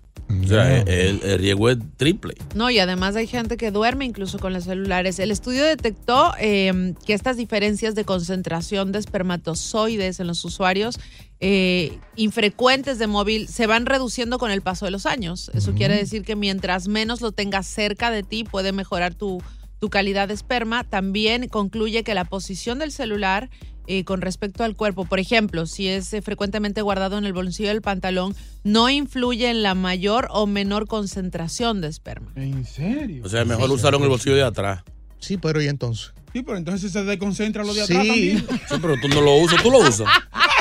O 0.43 0.47
sea, 0.47 0.79
el, 0.79 0.87
el- 0.87 1.21
el 1.23 1.37
riesgo 1.39 1.69
es 1.69 1.77
triple. 1.97 2.33
No, 2.55 2.71
y 2.71 2.79
además 2.79 3.15
hay 3.15 3.27
gente 3.27 3.55
que 3.55 3.69
duerme 3.69 4.05
incluso 4.05 4.39
con 4.39 4.51
los 4.53 4.63
celulares. 4.63 5.19
El 5.19 5.29
estudio 5.29 5.63
detectó 5.63 6.31
eh, 6.39 6.95
que 7.05 7.13
estas 7.13 7.37
diferencias 7.37 7.93
de 7.93 8.03
concentración 8.03 8.91
de 8.91 8.97
espermatozoides 8.99 10.19
en 10.19 10.27
los 10.27 10.43
usuarios 10.43 10.99
eh, 11.45 11.99
infrecuentes 12.15 12.99
de 12.99 13.07
móvil 13.07 13.49
se 13.49 13.67
van 13.67 13.85
reduciendo 13.85 14.37
con 14.39 14.49
el 14.49 14.61
paso 14.61 14.85
de 14.85 14.91
los 14.91 15.05
años. 15.05 15.51
Eso 15.53 15.73
quiere 15.73 15.95
decir 15.97 16.23
que 16.23 16.37
mientras 16.37 16.87
menos 16.87 17.19
lo 17.19 17.33
tengas 17.33 17.67
cerca 17.67 18.11
de 18.11 18.23
ti, 18.23 18.45
puede 18.45 18.71
mejorar 18.71 19.13
tu, 19.13 19.43
tu 19.79 19.89
calidad 19.89 20.29
de 20.29 20.33
esperma. 20.35 20.85
También 20.85 21.49
concluye 21.49 22.03
que 22.05 22.13
la 22.13 22.23
posición 22.23 22.79
del 22.79 22.93
celular 22.93 23.49
eh, 23.87 24.05
con 24.05 24.21
respecto 24.21 24.63
al 24.63 24.77
cuerpo, 24.77 25.03
por 25.03 25.19
ejemplo, 25.19 25.65
si 25.65 25.89
es 25.89 26.13
eh, 26.13 26.21
frecuentemente 26.21 26.81
guardado 26.81 27.17
en 27.17 27.25
el 27.25 27.33
bolsillo 27.33 27.67
del 27.67 27.81
pantalón, 27.81 28.33
no 28.63 28.89
influye 28.89 29.49
en 29.49 29.61
la 29.63 29.75
mayor 29.75 30.29
o 30.31 30.47
menor 30.47 30.87
concentración 30.87 31.81
de 31.81 31.89
esperma. 31.89 32.31
¿En 32.37 32.63
serio? 32.63 33.21
O 33.25 33.27
sea, 33.27 33.43
mejor 33.43 33.69
usarlo 33.69 33.97
en 33.97 34.03
el 34.03 34.09
bolsillo 34.09 34.37
de 34.37 34.43
atrás. 34.43 34.83
Sí, 35.19 35.35
pero 35.35 35.61
¿y 35.61 35.67
entonces? 35.67 36.13
Sí, 36.31 36.41
pero 36.41 36.57
entonces 36.57 36.93
se 36.93 37.03
desconcentra 37.03 37.65
lo 37.65 37.73
de 37.73 37.85
Sí. 37.85 37.93
atrás 37.93 38.07
también. 38.07 38.37
Sí, 38.69 38.75
pero 38.81 38.95
tú 39.01 39.09
no 39.09 39.19
lo 39.19 39.35
usas, 39.35 39.61
tú 39.61 39.69
lo 39.69 39.79
usas. 39.79 40.07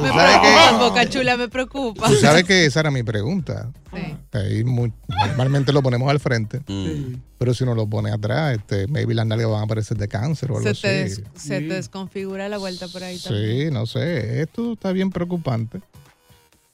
Me 0.00 0.10
preocupa, 0.12 0.78
Boca 0.78 1.08
Chula, 1.08 1.36
me 1.36 1.48
preocupa. 1.48 2.08
Tú 2.08 2.14
sabes 2.16 2.44
que 2.44 2.64
esa 2.66 2.80
era 2.80 2.90
mi 2.90 3.02
pregunta. 3.02 3.70
Sí. 3.94 4.16
Ahí 4.32 4.64
normalmente 4.64 5.72
lo 5.72 5.82
ponemos 5.82 6.10
al 6.10 6.18
frente, 6.20 6.60
Mm. 6.66 7.16
pero 7.38 7.54
si 7.54 7.62
uno 7.64 7.74
lo 7.74 7.86
pone 7.86 8.10
atrás, 8.10 8.56
este, 8.56 8.86
maybe 8.88 9.14
las 9.14 9.26
nalgas 9.26 9.48
van 9.50 9.60
a 9.60 9.64
aparecer 9.64 9.96
de 9.96 10.08
cáncer 10.08 10.50
o 10.50 10.58
algo 10.58 10.74
Se 10.74 10.80
te, 10.80 11.02
así. 11.04 11.22
des- 11.22 11.22
se 11.36 11.60
te 11.60 11.74
desconfigura 11.74 12.48
la 12.48 12.58
vuelta 12.58 12.88
por 12.88 13.04
ahí 13.04 13.18
también. 13.18 13.68
Sí, 13.68 13.70
no 13.72 13.86
sé, 13.86 14.42
esto 14.42 14.72
está 14.72 14.90
bien 14.92 15.10
preocupante. 15.10 15.80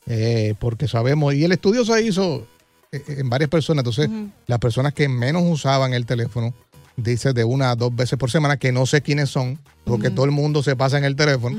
Eh, 0.07 0.55
porque 0.59 0.89
sabemos, 0.89 1.35
y 1.35 1.45
el 1.45 1.53
estudio 1.53 1.85
se 1.85 2.03
hizo 2.03 2.47
eh, 2.93 3.05
en 3.19 3.29
varias 3.31 3.51
personas, 3.51 3.83
entonces 3.83 4.09
las 4.47 4.59
personas 4.59 4.93
que 4.95 5.09
menos 5.09 5.43
usaban 5.47 5.93
el 5.95 6.07
teléfono, 6.07 6.53
dice 7.03 7.33
de 7.33 7.45
una 7.45 7.71
a 7.71 7.77
dos 7.77 7.95
veces 7.95 8.19
por 8.19 8.31
semana, 8.31 8.59
que 8.59 8.73
no 8.73 8.87
sé 8.87 9.03
quiénes 9.03 9.31
son, 9.31 9.59
porque 9.85 10.11
todo 10.11 10.25
el 10.25 10.31
mundo 10.31 10.63
se 10.63 10.77
pasa 10.77 10.99
en 10.99 11.05
el 11.05 11.17
teléfono, 11.17 11.57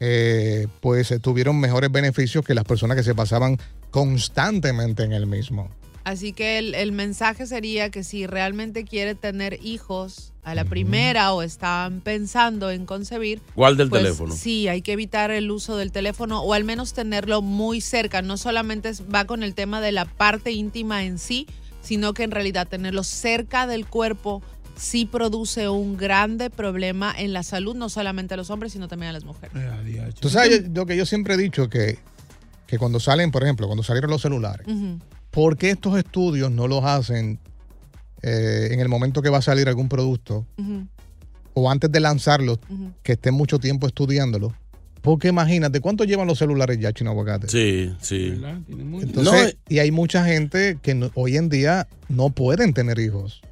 eh, 0.00 0.66
pues 0.80 1.10
eh, 1.10 1.18
tuvieron 1.18 1.58
mejores 1.58 1.90
beneficios 1.90 2.44
que 2.44 2.54
las 2.54 2.64
personas 2.64 2.96
que 2.96 3.02
se 3.02 3.14
pasaban 3.14 3.58
constantemente 3.90 5.02
en 5.02 5.12
el 5.12 5.26
mismo. 5.26 5.70
Así 6.04 6.34
que 6.34 6.58
el, 6.58 6.74
el 6.74 6.92
mensaje 6.92 7.46
sería 7.46 7.90
que 7.90 8.04
si 8.04 8.26
realmente 8.26 8.84
quiere 8.84 9.14
tener 9.14 9.58
hijos 9.62 10.34
a 10.44 10.54
la 10.54 10.64
primera 10.66 11.32
o 11.32 11.42
están 11.42 12.00
pensando 12.00 12.70
en 12.70 12.84
concebir, 12.84 13.40
Guarda 13.56 13.82
el 13.82 13.88
pues, 13.88 14.02
teléfono. 14.02 14.34
Sí, 14.34 14.68
hay 14.68 14.82
que 14.82 14.92
evitar 14.92 15.30
el 15.30 15.50
uso 15.50 15.76
del 15.76 15.90
teléfono 15.90 16.42
o 16.42 16.52
al 16.52 16.64
menos 16.64 16.92
tenerlo 16.92 17.40
muy 17.40 17.80
cerca. 17.80 18.20
No 18.20 18.36
solamente 18.36 18.92
va 19.12 19.24
con 19.24 19.42
el 19.42 19.54
tema 19.54 19.80
de 19.80 19.92
la 19.92 20.04
parte 20.04 20.52
íntima 20.52 21.04
en 21.04 21.18
sí, 21.18 21.46
sino 21.80 22.12
que 22.12 22.24
en 22.24 22.30
realidad 22.30 22.68
tenerlo 22.68 23.02
cerca 23.04 23.66
del 23.66 23.86
cuerpo 23.86 24.42
sí 24.76 25.06
produce 25.06 25.68
un 25.68 25.96
grande 25.96 26.50
problema 26.50 27.14
en 27.16 27.32
la 27.32 27.42
salud, 27.42 27.74
no 27.76 27.88
solamente 27.88 28.34
a 28.34 28.36
los 28.36 28.50
hombres, 28.50 28.72
sino 28.72 28.88
también 28.88 29.10
a 29.10 29.12
las 29.12 29.24
mujeres. 29.24 29.52
Tú 30.20 30.28
sabes 30.28 30.62
yo- 30.64 30.68
lo 30.74 30.86
que 30.86 30.96
yo 30.96 31.06
siempre 31.06 31.34
he 31.34 31.36
dicho, 31.36 31.68
que, 31.68 31.98
que 32.66 32.78
cuando 32.78 32.98
salen, 33.00 33.30
por 33.30 33.42
ejemplo, 33.42 33.66
cuando 33.66 33.82
salieron 33.82 34.10
los 34.10 34.22
celulares, 34.22 34.66
Ujú. 34.66 34.98
¿por 35.30 35.56
qué 35.56 35.70
estos 35.70 35.96
estudios 35.98 36.50
no 36.50 36.66
los 36.68 36.84
hacen 36.84 37.38
eh, 38.22 38.68
en 38.72 38.80
el 38.80 38.88
momento 38.88 39.20
que 39.22 39.28
va 39.28 39.38
a 39.38 39.42
salir 39.42 39.68
algún 39.68 39.88
producto 39.88 40.46
o 41.54 41.70
antes 41.70 41.92
de 41.92 42.00
lanzarlo, 42.00 42.58
que 43.02 43.12
estén 43.12 43.34
mucho 43.34 43.58
tiempo 43.58 43.86
estudiándolo? 43.86 44.54
Porque 45.02 45.28
imagínate, 45.28 45.80
¿cuánto 45.80 46.04
llevan 46.04 46.26
los 46.26 46.38
celulares 46.38 46.78
ya, 46.80 46.90
Chino 46.92 47.10
Aguacate? 47.10 47.48
Sí, 47.48 47.94
sí. 48.00 48.40
Entonces, 49.02 49.58
y 49.68 49.78
hay 49.78 49.90
mucha 49.90 50.24
gente 50.24 50.78
que 50.80 50.94
no- 50.94 51.10
hoy 51.14 51.36
en 51.36 51.50
día 51.50 51.86
no 52.08 52.30
pueden 52.30 52.72
tener 52.72 52.98
hijos. 52.98 53.42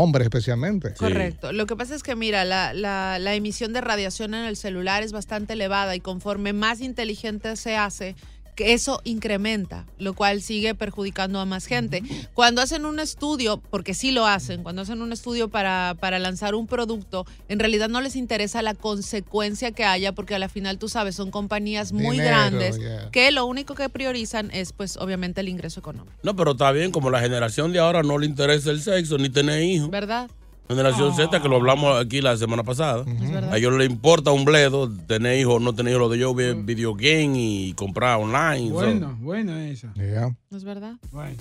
Hombres 0.00 0.24
especialmente. 0.26 0.94
Correcto. 0.94 1.52
Lo 1.52 1.66
que 1.66 1.74
pasa 1.76 1.94
es 1.94 2.02
que, 2.02 2.14
mira, 2.14 2.44
la, 2.44 2.72
la- 2.72 3.18
la 3.18 3.34
emisión 3.34 3.72
de 3.72 3.80
radiación 3.80 4.34
en 4.34 4.44
el 4.44 4.56
celular 4.56 5.02
es 5.02 5.12
bastante 5.12 5.54
elevada 5.54 5.96
y 5.96 6.00
conforme 6.00 6.52
más 6.52 6.80
inteligente 6.80 7.56
se 7.56 7.76
hace, 7.76 8.14
eso 8.58 9.00
incrementa, 9.04 9.86
lo 9.98 10.14
cual 10.14 10.42
sigue 10.42 10.74
perjudicando 10.74 11.40
a 11.40 11.44
más 11.44 11.66
gente. 11.66 12.02
Cuando 12.34 12.60
hacen 12.62 12.84
un 12.84 13.00
estudio, 13.00 13.58
porque 13.70 13.94
sí 13.94 14.10
lo 14.12 14.26
hacen, 14.26 14.62
cuando 14.62 14.82
hacen 14.82 15.02
un 15.02 15.12
estudio 15.12 15.48
para, 15.48 15.96
para 15.98 16.18
lanzar 16.18 16.54
un 16.54 16.66
producto, 16.66 17.26
en 17.48 17.58
realidad 17.58 17.88
no 17.88 18.00
les 18.00 18.16
interesa 18.16 18.62
la 18.62 18.74
consecuencia 18.74 19.72
que 19.72 19.84
haya, 19.84 20.12
porque 20.12 20.34
a 20.34 20.38
la 20.38 20.48
final, 20.48 20.78
tú 20.78 20.88
sabes, 20.88 21.14
son 21.14 21.30
compañías 21.30 21.92
muy 21.92 22.18
Dinero, 22.18 22.28
grandes 22.28 22.78
yeah. 22.78 23.10
que 23.10 23.30
lo 23.30 23.46
único 23.46 23.74
que 23.74 23.88
priorizan 23.88 24.50
es, 24.52 24.72
pues, 24.72 24.96
obviamente, 24.96 25.40
el 25.40 25.48
ingreso 25.48 25.80
económico. 25.80 26.16
No, 26.22 26.36
pero 26.36 26.52
está 26.52 26.72
bien, 26.72 26.90
como 26.90 27.10
la 27.10 27.20
generación 27.20 27.72
de 27.72 27.78
ahora 27.78 28.02
no 28.02 28.18
le 28.18 28.26
interesa 28.26 28.70
el 28.70 28.80
sexo 28.80 29.18
ni 29.18 29.28
tener 29.30 29.62
hijos. 29.62 29.90
¿Verdad? 29.90 30.30
Generación 30.68 31.14
Z, 31.16 31.40
que 31.40 31.48
lo 31.48 31.56
hablamos 31.56 31.98
aquí 31.98 32.20
la 32.20 32.36
semana 32.36 32.62
pasada. 32.62 33.04
A 33.50 33.56
ellos 33.56 33.72
les 33.74 33.88
importa 33.88 34.30
un 34.32 34.44
bledo 34.44 34.90
tener 35.06 35.38
hijos 35.38 35.54
o 35.54 35.60
no 35.60 35.74
tener 35.74 35.92
hijos. 35.92 36.02
Lo 36.02 36.08
de 36.10 36.16
ellos 36.18 36.36
ver 36.36 36.54
video 36.56 36.94
game 36.94 37.32
y 37.36 37.72
comprar 37.72 38.18
online. 38.20 38.70
Buena, 38.70 39.16
buena 39.18 39.66
esa. 39.68 39.92
Ya. 39.96 40.28
¿No 40.50 40.56
es 40.58 40.64
verdad? 40.64 40.94
Bueno. 41.10 41.36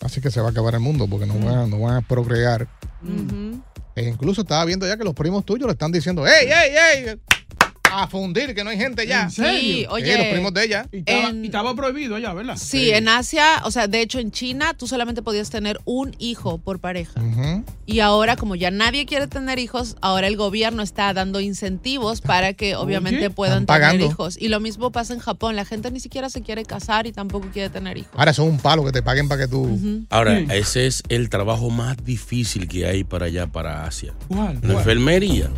Así 0.00 0.20
que 0.20 0.30
se 0.30 0.40
va 0.40 0.48
a 0.48 0.50
acabar 0.50 0.74
el 0.74 0.80
mundo 0.80 1.06
porque 1.08 1.26
no, 1.26 1.34
van, 1.34 1.54
a- 1.58 1.66
no 1.66 1.78
van 1.80 1.96
a 1.96 2.00
procrear. 2.00 2.66
E 3.94 4.08
incluso 4.08 4.40
estaba 4.40 4.64
viendo 4.64 4.86
ya 4.86 4.96
que 4.96 5.04
los 5.04 5.14
primos 5.14 5.44
tuyos 5.44 5.66
le 5.66 5.72
están 5.72 5.92
diciendo, 5.92 6.26
¡Ey, 6.26 6.46
ey, 6.48 7.04
ey! 7.06 7.20
A 7.94 8.06
fundir, 8.08 8.54
que 8.54 8.64
no 8.64 8.70
hay 8.70 8.78
gente 8.78 9.06
ya. 9.06 9.22
¿En 9.24 9.30
serio? 9.30 9.88
oye, 9.90 10.16
los 10.16 10.26
primos 10.28 10.54
de 10.54 10.64
ella. 10.64 10.86
Y 10.92 10.98
estaba, 10.98 11.28
En- 11.28 11.44
y 11.44 11.46
estaba 11.46 11.74
prohibido 11.74 12.16
allá, 12.16 12.32
¿verdad? 12.32 12.56
Sí, 12.56 12.90
en 12.90 13.08
Asia, 13.08 13.62
o 13.64 13.70
sea, 13.70 13.86
de 13.88 14.00
hecho 14.00 14.18
en 14.18 14.30
China 14.30 14.74
tú 14.74 14.86
solamente 14.86 15.22
podías 15.22 15.50
tener 15.50 15.78
un 15.84 16.14
hijo 16.18 16.58
por 16.58 16.78
pareja. 16.80 17.20
Y 17.86 18.00
ahora, 18.00 18.36
como 18.36 18.54
ya 18.54 18.70
nadie 18.70 19.04
quiere 19.06 19.26
tener 19.26 19.58
hijos, 19.58 19.96
ahora 20.00 20.26
el 20.26 20.36
gobierno 20.36 20.82
está 20.82 21.12
dando 21.12 21.40
incentivos 21.40 22.20
para 22.20 22.54
que 22.54 22.76
obviamente 22.76 23.28
puedan 23.30 23.66
tener 23.66 24.00
hijos. 24.00 24.36
Y 24.40 24.48
lo 24.48 24.60
mismo 24.60 24.90
pasa 24.92 25.12
en 25.14 25.20
Japón. 25.20 25.56
La 25.56 25.64
gente 25.64 25.90
ni 25.90 26.00
siquiera 26.00 26.30
se 26.30 26.42
quiere 26.42 26.64
casar 26.64 27.06
y 27.06 27.12
tampoco 27.12 27.48
quiere 27.52 27.68
tener 27.70 27.98
hijos. 27.98 28.12
Ahora 28.16 28.30
eso 28.30 28.44
es 28.44 28.48
un 28.50 28.58
palo 28.58 28.84
que 28.84 28.92
te 28.92 29.02
paguen 29.02 29.28
para 29.28 29.42
que 29.42 29.48
tú. 29.48 29.78
Ahora, 30.10 30.38
Sí. 30.38 30.46
ese 30.50 30.86
es 30.86 31.02
el 31.08 31.28
trabajo 31.28 31.68
más 31.70 31.96
difícil 32.04 32.68
que 32.68 32.86
hay 32.86 33.04
para 33.04 33.26
allá, 33.26 33.46
para 33.46 33.84
Asia. 33.84 34.14
¿Cuál? 34.28 34.58
La 34.62 34.74
enfermería. 34.74 35.50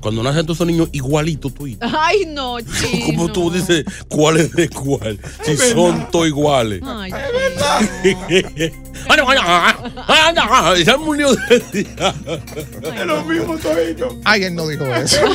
Cuando 0.00 0.22
nacen 0.22 0.44
todos 0.44 0.56
esos 0.58 0.66
niños 0.66 0.88
igualitos, 0.92 1.52
Ay, 1.80 2.24
no, 2.26 2.60
chino. 2.60 3.06
Como 3.06 3.32
tú 3.32 3.50
dices, 3.50 3.84
¿cuál 4.08 4.38
es 4.38 4.52
de 4.52 4.68
cuál? 4.68 5.18
Si 5.44 5.56
son 5.56 6.08
todos 6.10 6.28
iguales. 6.28 6.82
Ay, 6.84 7.12
Ese 10.76 10.96
murió 10.98 11.34
de 11.34 11.60
día. 11.72 12.14
Es 12.94 13.06
lo 13.06 13.24
mismo 13.24 13.56
todito. 13.58 14.16
Ay, 14.24 14.44
él 14.44 14.54
no 14.54 14.68
dijo 14.68 14.84
eso. 14.86 15.20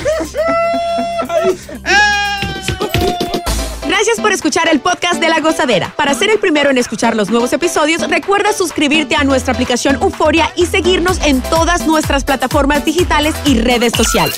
Gracias 3.87 4.19
por 4.19 4.31
escuchar 4.31 4.67
el 4.69 4.79
podcast 4.79 5.19
de 5.19 5.29
La 5.29 5.39
Gozadera. 5.39 5.93
Para 5.95 6.13
ser 6.13 6.29
el 6.29 6.39
primero 6.39 6.69
en 6.69 6.77
escuchar 6.77 7.15
los 7.15 7.29
nuevos 7.29 7.53
episodios, 7.53 8.07
recuerda 8.09 8.51
suscribirte 8.53 9.15
a 9.15 9.23
nuestra 9.23 9.53
aplicación 9.53 9.95
Euforia 10.01 10.51
y 10.55 10.65
seguirnos 10.65 11.19
en 11.25 11.41
todas 11.41 11.87
nuestras 11.87 12.23
plataformas 12.23 12.83
digitales 12.85 13.33
y 13.45 13.59
redes 13.59 13.93
sociales. 13.95 14.37